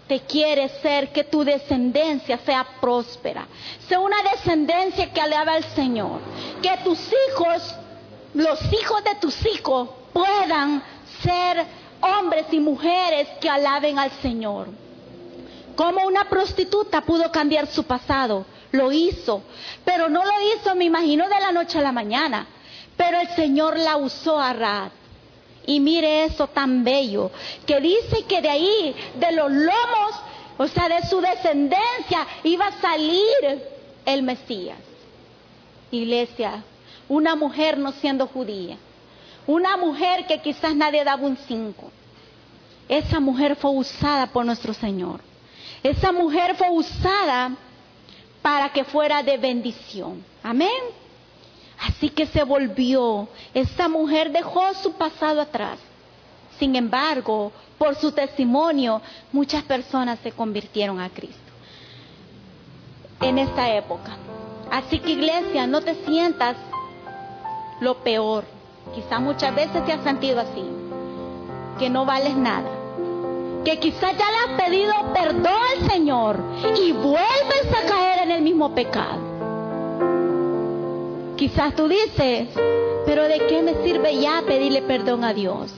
[0.07, 3.47] te quiere ser que tu descendencia sea próspera,
[3.89, 6.21] sea una descendencia que alaba al Señor,
[6.63, 7.75] que tus hijos,
[8.35, 10.83] los hijos de tus hijos puedan
[11.23, 11.67] ser
[12.01, 14.69] hombres y mujeres que alaben al Señor.
[15.75, 19.43] Como una prostituta pudo cambiar su pasado, lo hizo,
[19.85, 22.47] pero no lo hizo, me imagino, de la noche a la mañana,
[22.97, 24.91] pero el Señor la usó a Rad
[25.67, 27.31] y mire eso tan bello,
[27.67, 30.21] que dice que de ahí, de los lomos,
[30.57, 33.63] o sea, de su descendencia, iba a salir
[34.05, 34.79] el Mesías.
[35.91, 36.63] Iglesia,
[37.09, 38.77] una mujer no siendo judía,
[39.47, 41.91] una mujer que quizás nadie daba un cinco.
[42.89, 45.21] Esa mujer fue usada por nuestro Señor.
[45.83, 47.53] Esa mujer fue usada
[48.43, 50.25] para que fuera de bendición.
[50.43, 50.71] Amén.
[51.81, 53.29] Así que se volvió.
[53.53, 55.79] Esta mujer dejó su pasado atrás.
[56.59, 61.47] Sin embargo, por su testimonio, muchas personas se convirtieron a Cristo
[63.21, 64.17] en esta época.
[64.71, 66.57] Así que iglesia, no te sientas
[67.81, 68.45] lo peor.
[68.95, 70.65] Quizás muchas veces te has sentido así,
[71.79, 72.71] que no vales nada.
[73.65, 76.41] Que quizás ya le has pedido perdón al Señor
[76.79, 79.36] y vuelves a caer en el mismo pecado.
[81.37, 82.49] Quizás tú dices,
[83.05, 85.71] pero ¿de qué me sirve ya pedirle perdón a Dios?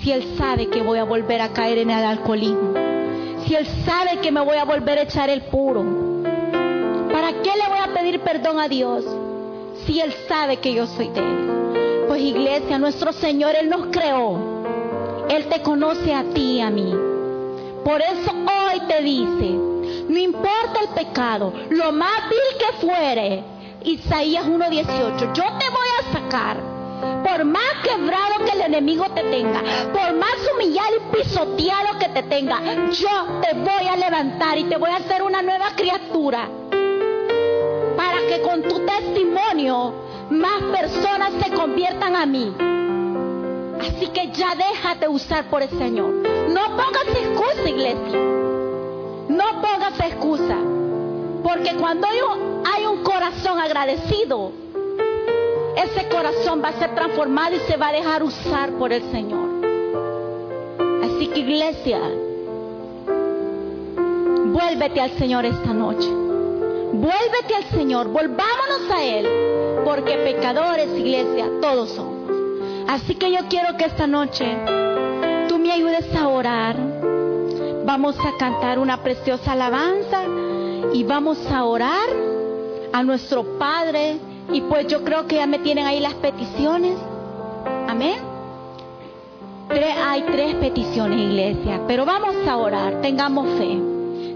[0.00, 2.72] Si Él sabe que voy a volver a caer en el alcoholismo.
[3.44, 5.84] Si Él sabe que me voy a volver a echar el puro.
[7.12, 9.04] ¿Para qué le voy a pedir perdón a Dios
[9.84, 12.06] si Él sabe que yo soy débil?
[12.06, 14.38] Pues iglesia, nuestro Señor, Él nos creó.
[15.28, 16.94] Él te conoce a ti y a mí.
[17.84, 19.50] Por eso hoy te dice,
[20.08, 23.42] no importa el pecado, lo más vil que fuere,
[23.84, 26.56] Isaías 1.18, yo te voy a sacar.
[27.24, 29.60] Por más quebrado que el enemigo te tenga,
[29.92, 34.76] por más humillado y pisoteado que te tenga, yo te voy a levantar y te
[34.76, 36.48] voy a hacer una nueva criatura.
[37.96, 39.94] Para que con tu testimonio
[40.30, 42.54] más personas se conviertan a mí.
[43.80, 46.12] Así que ya déjate usar por el Señor.
[46.48, 48.18] No pongas excusa, iglesia.
[49.28, 50.71] No pongas excusa.
[51.42, 54.52] Porque cuando hay un corazón agradecido,
[55.76, 59.48] ese corazón va a ser transformado y se va a dejar usar por el Señor.
[61.02, 62.00] Así que iglesia,
[64.46, 66.08] vuélvete al Señor esta noche.
[66.92, 69.26] Vuélvete al Señor, volvámonos a Él,
[69.84, 72.30] porque pecadores, iglesia, todos somos.
[72.86, 74.44] Así que yo quiero que esta noche
[75.48, 76.76] tú me ayudes a orar.
[77.84, 80.24] Vamos a cantar una preciosa alabanza
[80.92, 82.08] y vamos a orar
[82.92, 84.18] a nuestro Padre.
[84.52, 86.96] Y pues yo creo que ya me tienen ahí las peticiones.
[87.88, 88.16] Amén.
[89.70, 93.00] hay tres peticiones, iglesia, pero vamos a orar.
[93.00, 93.78] Tengamos fe.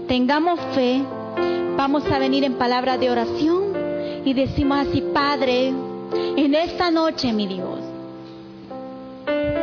[0.07, 1.03] Tengamos fe.
[1.75, 3.67] Vamos a venir en palabra de oración
[4.25, 5.71] y decimos así, Padre,
[6.35, 7.79] en esta noche, mi Dios,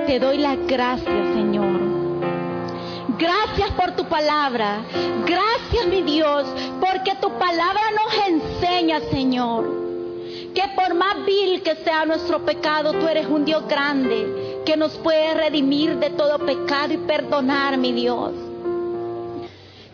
[0.06, 1.63] te doy las gracias, Señor.
[3.18, 4.80] Gracias por tu palabra.
[5.24, 6.46] Gracias, mi Dios,
[6.80, 9.64] porque tu palabra nos enseña, Señor,
[10.54, 14.96] que por más vil que sea nuestro pecado, tú eres un Dios grande que nos
[14.98, 18.32] puede redimir de todo pecado y perdonar, mi Dios.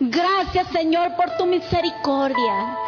[0.02, 2.78] Gracias Señor por tu misericordia,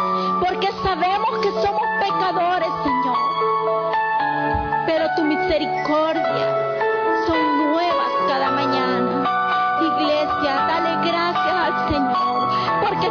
[0.41, 3.19] porque sabemos que somos pecadores, Señor.
[4.87, 6.72] Pero tu misericordia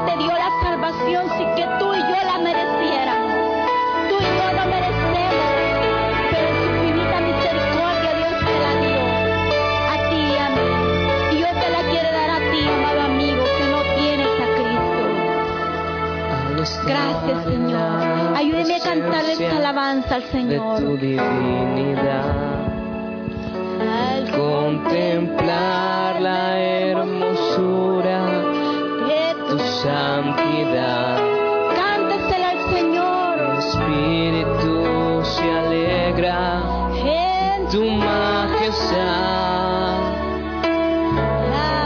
[0.05, 3.31] te dio la salvación sin que tú y yo la mereciéramos.
[4.09, 5.45] Tú y yo la merecemos,
[6.31, 9.01] pero en su infinita misericordia Dios te la dio
[9.89, 10.69] a ti y a mí.
[11.31, 15.03] Y Dios te la quiere dar a ti, amado amigo, que no tienes a Cristo.
[16.85, 18.37] Gracias, Señor.
[18.37, 20.79] Ayúdeme a cantar esta alabanza al Señor.
[20.79, 22.61] De tu divinidad
[24.31, 28.40] contemplar la hermosura tu
[29.83, 31.17] santidad.
[31.75, 33.35] Cántesela al Señor.
[33.49, 34.75] Mi espíritu
[35.23, 36.61] se alegra
[37.03, 39.13] en tu majestad.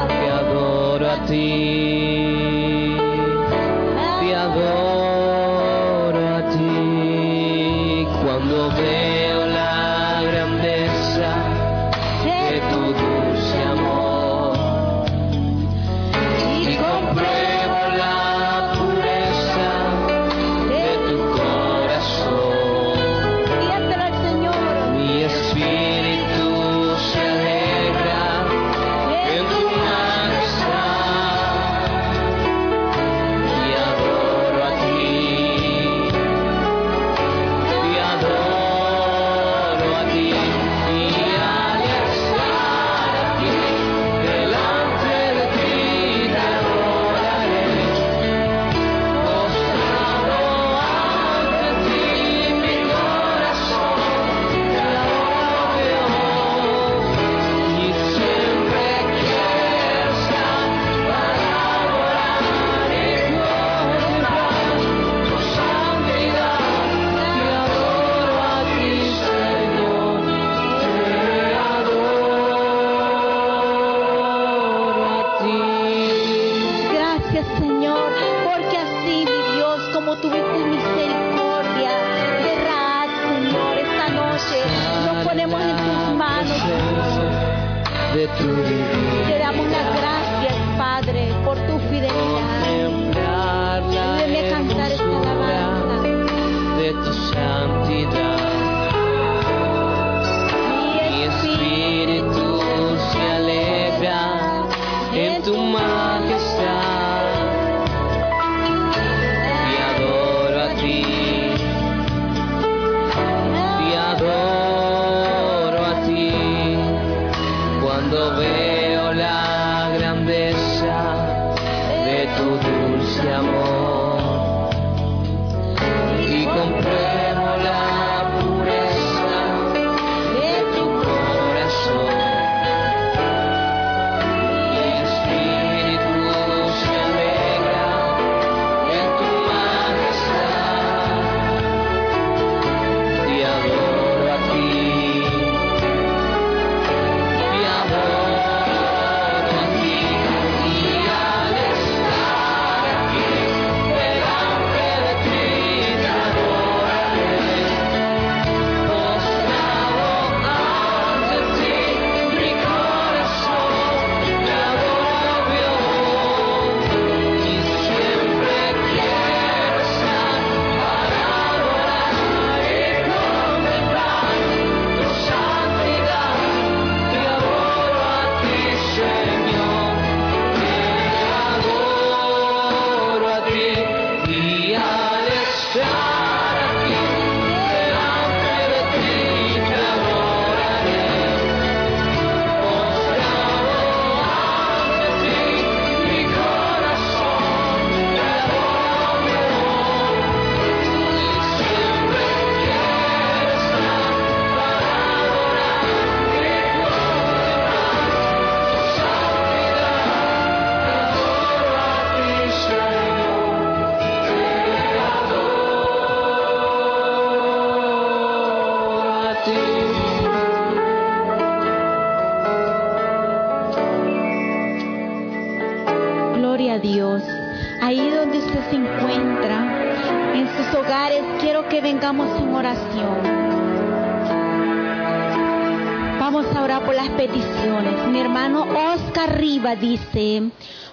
[0.07, 1.84] Te adoro a ti.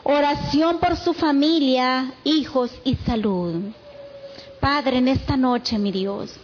[0.02, 3.54] oración por su familia, hijos y salud.
[4.60, 6.34] Padre, en esta noche, mi Dios,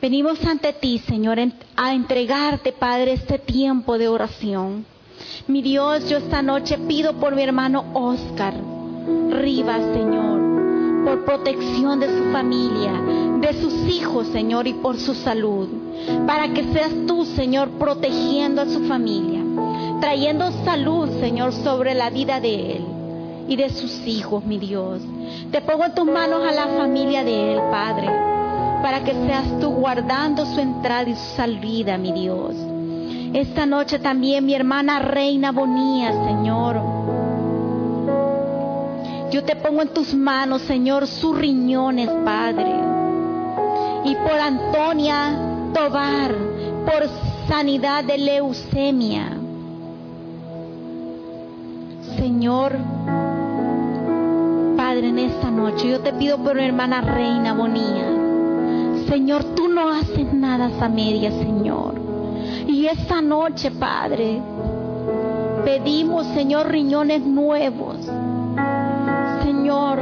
[0.00, 1.38] venimos ante ti, Señor,
[1.76, 4.84] a entregarte, Padre, este tiempo de oración.
[5.46, 8.54] Mi Dios, yo esta noche pido por mi hermano Oscar
[9.30, 12.92] Rivas, Señor, por protección de su familia,
[13.40, 15.68] de sus hijos, Señor, y por su salud,
[16.26, 19.45] para que seas tú, Señor, protegiendo a su familia
[20.00, 22.84] trayendo salud, Señor, sobre la vida de él
[23.48, 25.02] y de sus hijos, mi Dios.
[25.50, 28.08] Te pongo en tus manos a la familia de él, Padre,
[28.82, 32.54] para que seas tú guardando su entrada y su salida, mi Dios.
[33.32, 36.80] Esta noche también mi hermana Reina Bonía, Señor.
[39.30, 42.72] Yo te pongo en tus manos, Señor, sus riñones, Padre.
[44.04, 45.36] Y por Antonia
[45.74, 46.34] Tobar,
[46.86, 47.08] por
[47.48, 49.35] sanidad de leucemia.
[52.26, 52.72] Señor,
[54.76, 59.04] Padre, en esta noche yo te pido por mi hermana Reina Bonía.
[59.08, 61.94] Señor, tú no haces nada a medias, Señor.
[62.66, 64.40] Y esta noche, Padre,
[65.64, 67.96] pedimos, Señor, riñones nuevos.
[69.44, 70.00] Señor,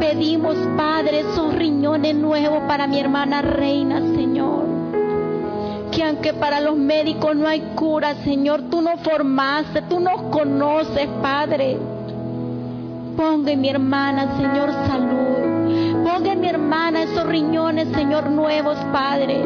[0.00, 4.31] pedimos, Padre, esos riñones nuevos para mi hermana Reina, Señor.
[5.92, 11.06] Que aunque para los médicos no hay cura, Señor, tú nos formaste, tú nos conoces,
[11.20, 11.76] Padre.
[13.16, 16.02] Ponga en mi hermana, Señor, salud.
[16.02, 19.44] Ponga en mi hermana esos riñones, Señor, nuevos, Padre.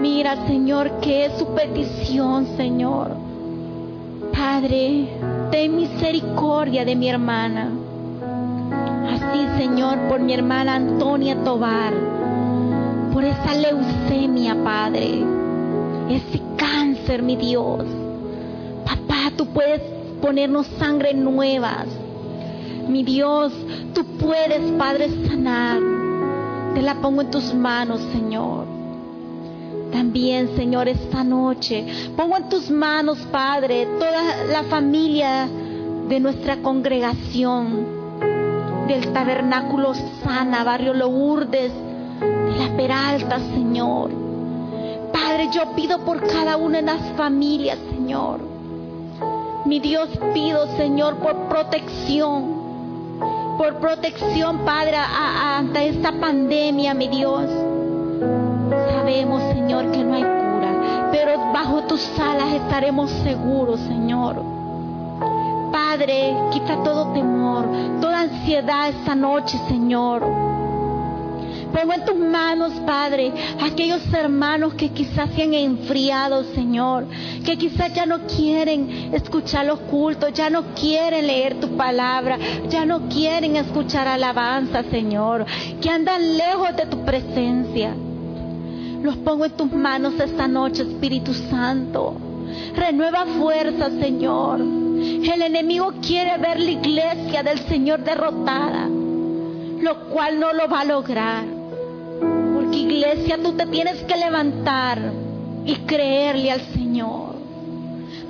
[0.00, 3.10] Mira, Señor, que es su petición, Señor.
[4.32, 5.08] Padre,
[5.50, 7.68] ten misericordia de mi hermana.
[9.10, 11.92] Así, Señor, por mi hermana Antonia Tobar,
[13.12, 15.24] por esa leucemia, Padre,
[16.08, 17.84] ese cáncer, mi Dios.
[18.84, 19.80] Papá, tú puedes
[20.20, 21.86] ponernos sangre nuevas.
[22.88, 23.52] Mi Dios,
[23.94, 25.80] tú puedes, Padre, sanar.
[26.74, 28.66] Te la pongo en tus manos, Señor.
[29.92, 31.84] También, Señor, esta noche
[32.16, 35.48] pongo en tus manos, Padre, toda la familia
[36.08, 38.00] de nuestra congregación
[38.86, 39.94] del tabernáculo
[40.24, 41.72] Sana, barrio Lourdes,
[42.20, 44.10] de la Peralta, Señor.
[45.12, 48.40] Padre, yo pido por cada una de las familias, Señor.
[49.64, 52.60] Mi Dios, pido, Señor, por protección.
[53.58, 57.44] Por protección, Padre, ante esta pandemia, mi Dios.
[58.94, 64.42] Sabemos, Señor, que no hay cura, pero bajo tus alas estaremos seguros, Señor.
[65.72, 67.66] Padre, quita todo temor,
[68.00, 70.49] toda ansiedad esta noche, Señor.
[71.72, 77.06] Pongo en tus manos, Padre, aquellos hermanos que quizás se han enfriado, Señor,
[77.44, 82.84] que quizás ya no quieren escuchar los cultos, ya no quieren leer tu palabra, ya
[82.84, 85.46] no quieren escuchar alabanza, Señor,
[85.80, 87.94] que andan lejos de tu presencia.
[89.02, 92.16] Los pongo en tus manos esta noche, Espíritu Santo.
[92.74, 94.60] Renueva fuerza, Señor.
[94.60, 100.84] El enemigo quiere ver la iglesia del Señor derrotada, lo cual no lo va a
[100.84, 101.59] lograr
[102.76, 104.98] iglesia, tú te tienes que levantar
[105.64, 107.34] y creerle al Señor.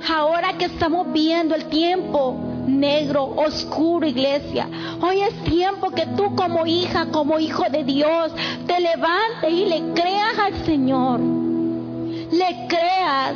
[0.09, 2.35] Ahora que estamos viendo el tiempo
[2.67, 4.67] negro, oscuro, iglesia,
[5.01, 8.31] hoy es tiempo que tú como hija, como hijo de Dios,
[8.65, 11.19] te levantes y le creas al Señor.
[11.19, 13.35] Le creas.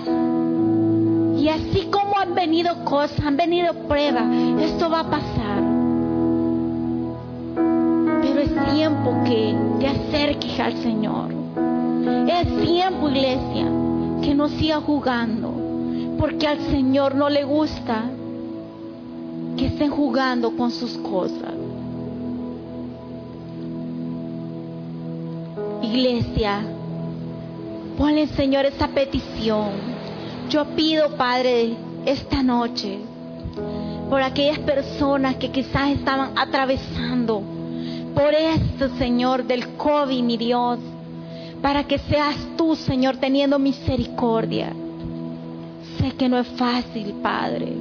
[1.38, 4.26] Y así como han venido cosas, han venido pruebas,
[4.62, 5.64] esto va a pasar
[8.40, 11.32] es tiempo que te acerques al Señor.
[12.28, 13.66] Es tiempo, iglesia,
[14.22, 15.54] que no siga jugando,
[16.20, 18.04] porque al Señor no le gusta
[19.58, 21.54] que estén jugando con sus cosas.
[25.82, 26.62] Iglesia,
[27.98, 29.70] ponle Señor esa petición.
[30.50, 31.76] Yo pido, Padre,
[32.06, 33.00] esta noche,
[34.10, 37.55] por aquellas personas que quizás estaban atravesando
[38.16, 40.80] por esto, Señor, del COVID, mi Dios,
[41.61, 44.74] para que seas tú, Señor, teniendo misericordia.
[45.99, 47.74] Sé que no es fácil, Padre,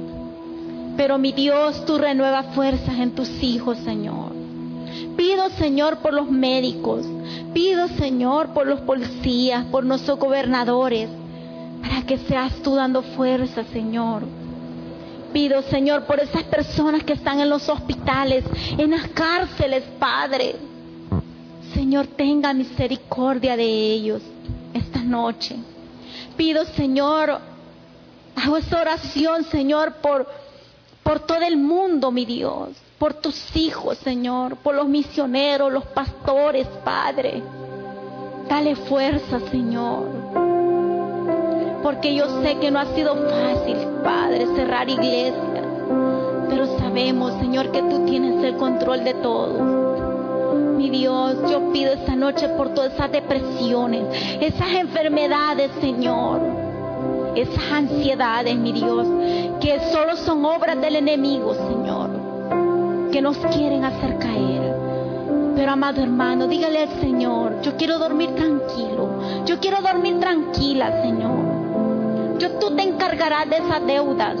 [0.97, 4.33] pero mi Dios, tú renueva fuerzas en tus hijos, Señor.
[5.17, 7.05] Pido, Señor, por los médicos,
[7.53, 11.09] pido, Señor, por los policías, por nuestros gobernadores,
[11.81, 14.23] para que seas tú dando fuerza, Señor
[15.35, 18.45] pido, Señor, por esas personas que están en los hospitales,
[18.77, 20.55] en las cárceles, Padre.
[21.73, 24.21] Señor, tenga misericordia de ellos
[24.73, 25.57] esta noche.
[26.37, 27.37] Pido, Señor,
[28.33, 30.25] hago esta oración, Señor, por,
[31.03, 36.65] por todo el mundo, mi Dios, por tus hijos, Señor, por los misioneros, los pastores,
[36.85, 37.43] Padre.
[38.47, 40.44] Dale fuerza, Señor
[41.85, 45.61] porque yo sé que no ha sido fácil, Padre, cerrar iglesia.
[46.49, 50.73] Pero sabemos, Señor, que tú tienes el control de todo.
[50.77, 54.03] Mi Dios, yo pido esta noche por todas esas depresiones,
[54.41, 56.41] esas enfermedades, Señor,
[57.35, 59.07] esas ansiedades, mi Dios,
[59.61, 64.73] que solo son obras del enemigo, Señor, que nos quieren hacer caer.
[65.55, 71.44] Pero amado hermano, dígale al Señor, yo quiero dormir tranquilo, yo quiero dormir tranquila, Señor.
[72.37, 74.35] Yo, tú te encargarás de esas deudas.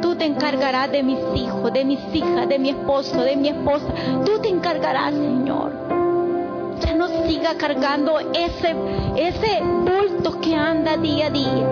[0.00, 3.86] Tú te encargarás de mis hijos, de mis hijas, de mi esposo, de mi esposa.
[4.24, 5.72] Tú te encargarás, Señor.
[6.80, 8.74] Ya no siga cargando ese,
[9.16, 11.68] ese bulto que anda día a día.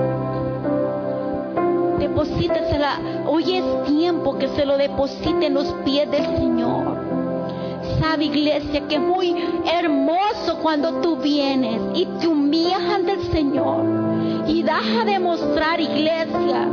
[2.01, 2.99] Deposítesela.
[3.27, 6.99] Hoy es tiempo que se lo deposite en los pies del Señor.
[8.01, 9.35] Sabe, iglesia, que es muy
[9.73, 14.06] hermoso cuando tú vienes y te humillas ante el Señor
[14.47, 16.69] y deja de mostrar, iglesia,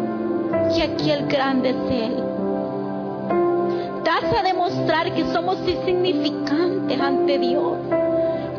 [0.74, 2.24] que aquí el grande es Él.
[4.04, 7.78] Das a demostrar que somos insignificantes ante Dios.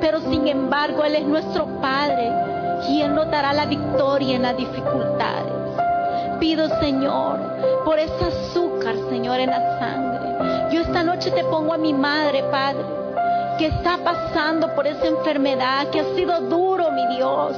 [0.01, 2.33] Pero sin embargo, Él es nuestro Padre
[2.89, 5.53] y Él nos dará la victoria en las dificultades.
[6.41, 7.39] Pido, Señor,
[7.85, 10.75] por ese azúcar, Señor, en la sangre.
[10.75, 12.83] Yo esta noche te pongo a mi madre, Padre,
[13.59, 17.57] que está pasando por esa enfermedad, que ha sido duro, mi Dios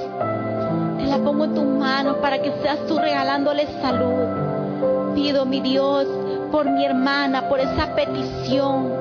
[1.06, 5.14] la pongo en tus manos para que seas tú regalándole salud.
[5.14, 6.06] Pido, mi Dios,
[6.50, 8.92] por mi hermana, por esa petición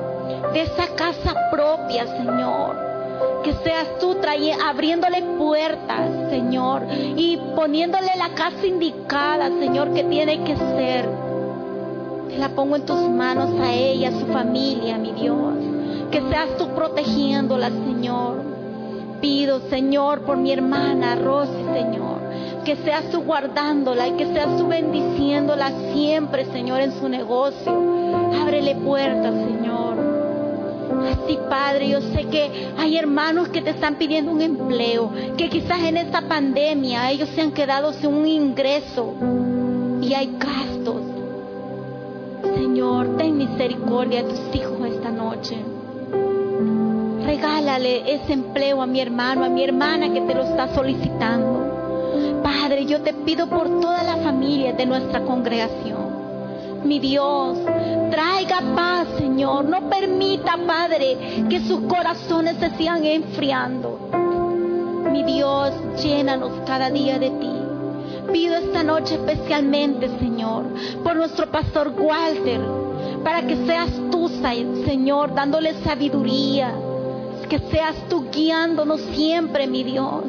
[0.52, 2.76] de esa casa propia, Señor.
[3.42, 4.16] Que seas tú
[4.64, 6.86] abriéndole puertas, Señor,
[7.16, 11.08] y poniéndole la casa indicada, Señor, que tiene que ser.
[12.28, 15.54] Te la pongo en tus manos a ella, a su familia, mi Dios.
[16.10, 18.55] Que seas tú protegiéndola, Señor
[19.20, 22.18] pido, Señor, por mi hermana Rosy, Señor,
[22.64, 27.72] que seas tú guardándola y que seas tú bendiciéndola siempre, Señor, en su negocio.
[28.42, 29.96] Ábrele puertas, Señor.
[31.12, 35.80] Así, Padre, yo sé que hay hermanos que te están pidiendo un empleo, que quizás
[35.82, 39.14] en esta pandemia ellos se han quedado sin un ingreso
[40.00, 41.02] y hay gastos.
[42.54, 45.75] Señor, ten misericordia de tus hijos esta noche.
[47.26, 52.40] Regálale ese empleo a mi hermano, a mi hermana que te lo está solicitando.
[52.40, 56.84] Padre, yo te pido por toda la familia de nuestra congregación.
[56.84, 57.58] Mi Dios,
[58.12, 59.64] traiga paz, Señor.
[59.64, 63.98] No permita, Padre, que sus corazones se sigan enfriando.
[65.10, 67.52] Mi Dios, llénanos cada día de ti.
[68.32, 70.66] Pido esta noche especialmente, Señor,
[71.02, 72.60] por nuestro pastor Walter,
[73.24, 76.72] para que seas tú, Señor, dándole sabiduría,
[77.48, 80.24] que seas tú guiándonos siempre, mi Dios.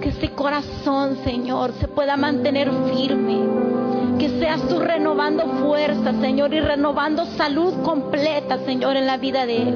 [0.00, 3.38] Que ese corazón, Señor, se pueda mantener firme.
[4.18, 9.62] Que seas tú renovando fuerza, Señor, y renovando salud completa, Señor, en la vida de
[9.62, 9.74] él.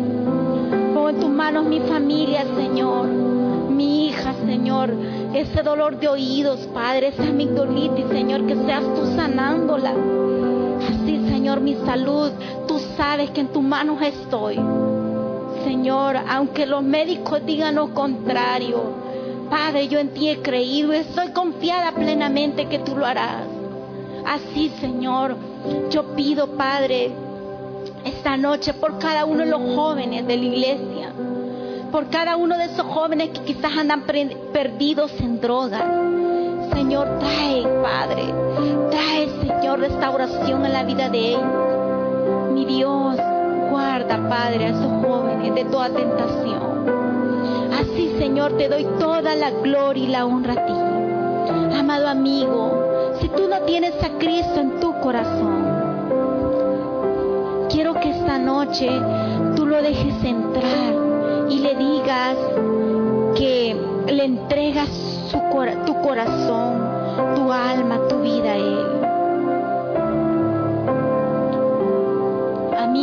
[0.95, 3.07] Pongo en tus manos mi familia, Señor.
[3.07, 4.93] Mi hija, Señor.
[5.33, 9.93] Ese dolor de oídos, Padre, esa amigdolitis, Señor, que seas tú sanándola.
[10.89, 12.31] Así, Señor, mi salud,
[12.67, 14.59] tú sabes que en tus manos estoy.
[15.67, 18.85] Señor, aunque los médicos digan lo contrario,
[19.51, 23.43] Padre, yo en ti he creído estoy confiada plenamente que tú lo harás.
[24.25, 25.37] Así, Señor,
[25.91, 27.11] yo pido, Padre,
[28.05, 31.13] esta noche por cada uno de los jóvenes de la iglesia,
[31.91, 34.05] por cada uno de esos jóvenes que quizás andan
[34.53, 35.83] perdidos en drogas.
[36.75, 38.23] Señor, trae, Padre,
[38.93, 41.43] trae, Señor, restauración en la vida de ellos.
[42.53, 43.17] Mi Dios,
[43.77, 46.87] guarda, Padre, a esos jóvenes de toda tentación.
[47.79, 51.79] Así, Señor, te doy toda la gloria y la honra a ti.
[51.79, 55.67] Amado amigo, si tú no tienes a Cristo en tu corazón,
[57.69, 58.89] quiero que esta noche
[59.57, 60.95] tú lo dejes entrar
[61.51, 62.37] y le digas
[63.37, 63.77] que
[64.09, 64.89] le entregas
[65.85, 66.81] tu corazón,
[67.35, 68.96] tu alma, tu vida a Él.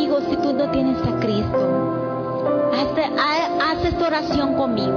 [0.04, 2.44] Amigo, si tú no tienes a Cristo,
[2.74, 4.92] haz, esta oración conmigo.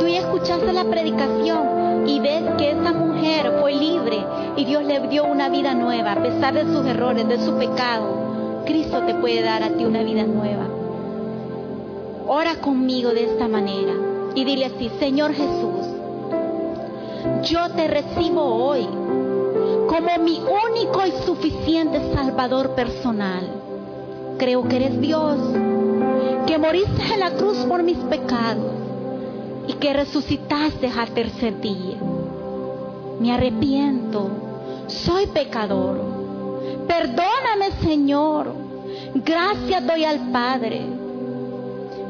[0.00, 4.26] Tú ya escuchaste la predicación y ves que esa mujer fue libre
[4.56, 8.64] y Dios le dio una vida nueva a pesar de sus errores, de su pecado.
[8.66, 10.66] Cristo te puede dar a ti una vida nueva.
[12.26, 13.92] Ora conmigo de esta manera
[14.34, 15.86] y dile así, Señor Jesús,
[17.44, 18.84] yo te recibo hoy
[19.86, 23.59] como mi único y suficiente Salvador personal
[24.40, 25.36] creo que eres Dios,
[26.46, 28.72] que moriste en la cruz por mis pecados
[29.68, 31.98] y que resucitaste al tercer día.
[33.20, 34.30] Me arrepiento,
[34.86, 36.00] soy pecador.
[36.88, 38.54] Perdóname, Señor.
[39.14, 40.86] Gracias doy al Padre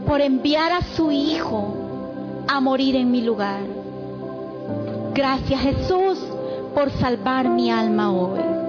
[0.06, 3.62] por enviar a su Hijo a morir en mi lugar.
[5.14, 6.20] Gracias, Jesús,
[6.76, 8.59] por salvar mi alma hoy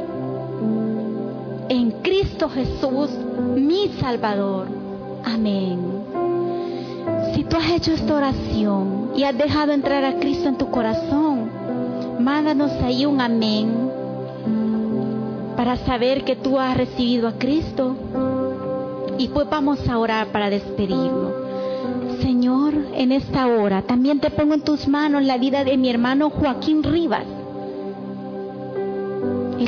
[1.71, 3.11] en Cristo Jesús,
[3.55, 4.67] mi Salvador.
[5.23, 5.79] Amén.
[7.33, 11.49] Si tú has hecho esta oración y has dejado entrar a Cristo en tu corazón,
[12.19, 13.89] mándanos ahí un amén
[15.55, 17.95] para saber que tú has recibido a Cristo.
[19.17, 21.31] Y pues vamos a orar para despedirlo.
[22.21, 26.31] Señor, en esta hora también te pongo en tus manos la vida de mi hermano
[26.31, 27.40] Joaquín Rivas.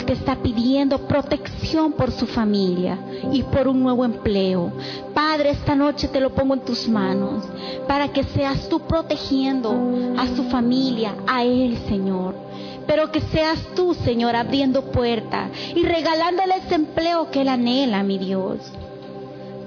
[0.05, 2.97] Te está pidiendo protección por su familia
[3.31, 4.73] y por un nuevo empleo.
[5.13, 7.45] Padre, esta noche te lo pongo en tus manos
[7.87, 9.73] para que seas tú protegiendo
[10.17, 12.35] a su familia, a Él, Señor.
[12.85, 18.17] Pero que seas tú, Señor, abriendo puertas y regalándole ese empleo que Él anhela, mi
[18.17, 18.59] Dios.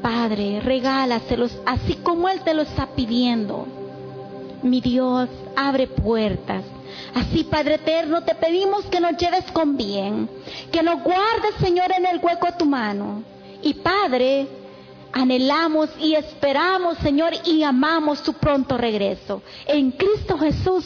[0.03, 3.67] Padre, regálaselos así como Él te lo está pidiendo.
[4.63, 6.63] Mi Dios, abre puertas
[7.15, 10.29] Así, Padre eterno, te pedimos que nos lleves con bien,
[10.71, 13.23] que nos guardes, Señor, en el hueco de tu mano.
[13.63, 14.47] Y Padre,
[15.13, 19.43] anhelamos y esperamos, Señor, y amamos tu pronto regreso.
[19.67, 20.85] En Cristo Jesús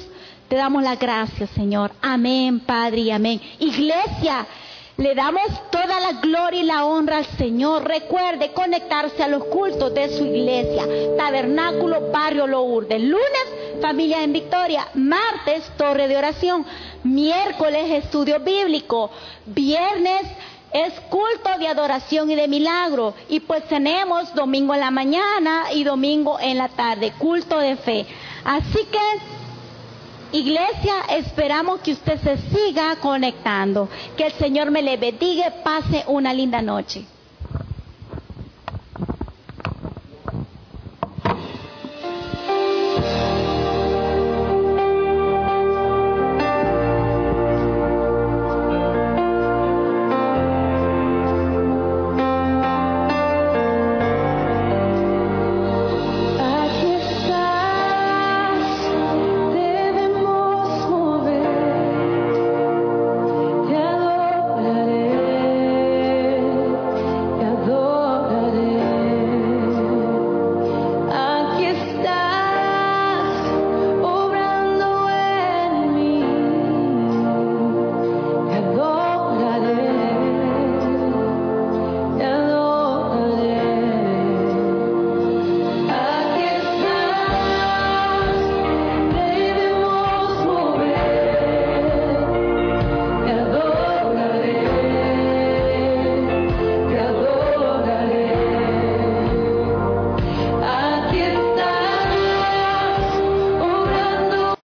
[0.48, 1.92] te damos las gracias, Señor.
[2.00, 3.40] Amén, Padre, y amén.
[3.58, 4.46] Iglesia,
[5.00, 7.88] le damos toda la gloria y la honra al Señor.
[7.88, 10.86] Recuerde conectarse a los cultos de su iglesia.
[11.16, 13.00] Tabernáculo Barrio Lourdes.
[13.00, 14.88] Lunes, familia en Victoria.
[14.92, 16.66] Martes, torre de oración.
[17.02, 19.10] Miércoles, estudio bíblico.
[19.46, 20.20] Viernes,
[20.70, 23.14] es culto de adoración y de milagro.
[23.30, 28.06] Y pues tenemos domingo en la mañana y domingo en la tarde, culto de fe.
[28.44, 29.39] Así que
[30.32, 33.88] Iglesia, esperamos que usted se siga conectando.
[34.16, 35.50] Que el Señor me le bendiga.
[35.64, 37.04] Pase una linda noche.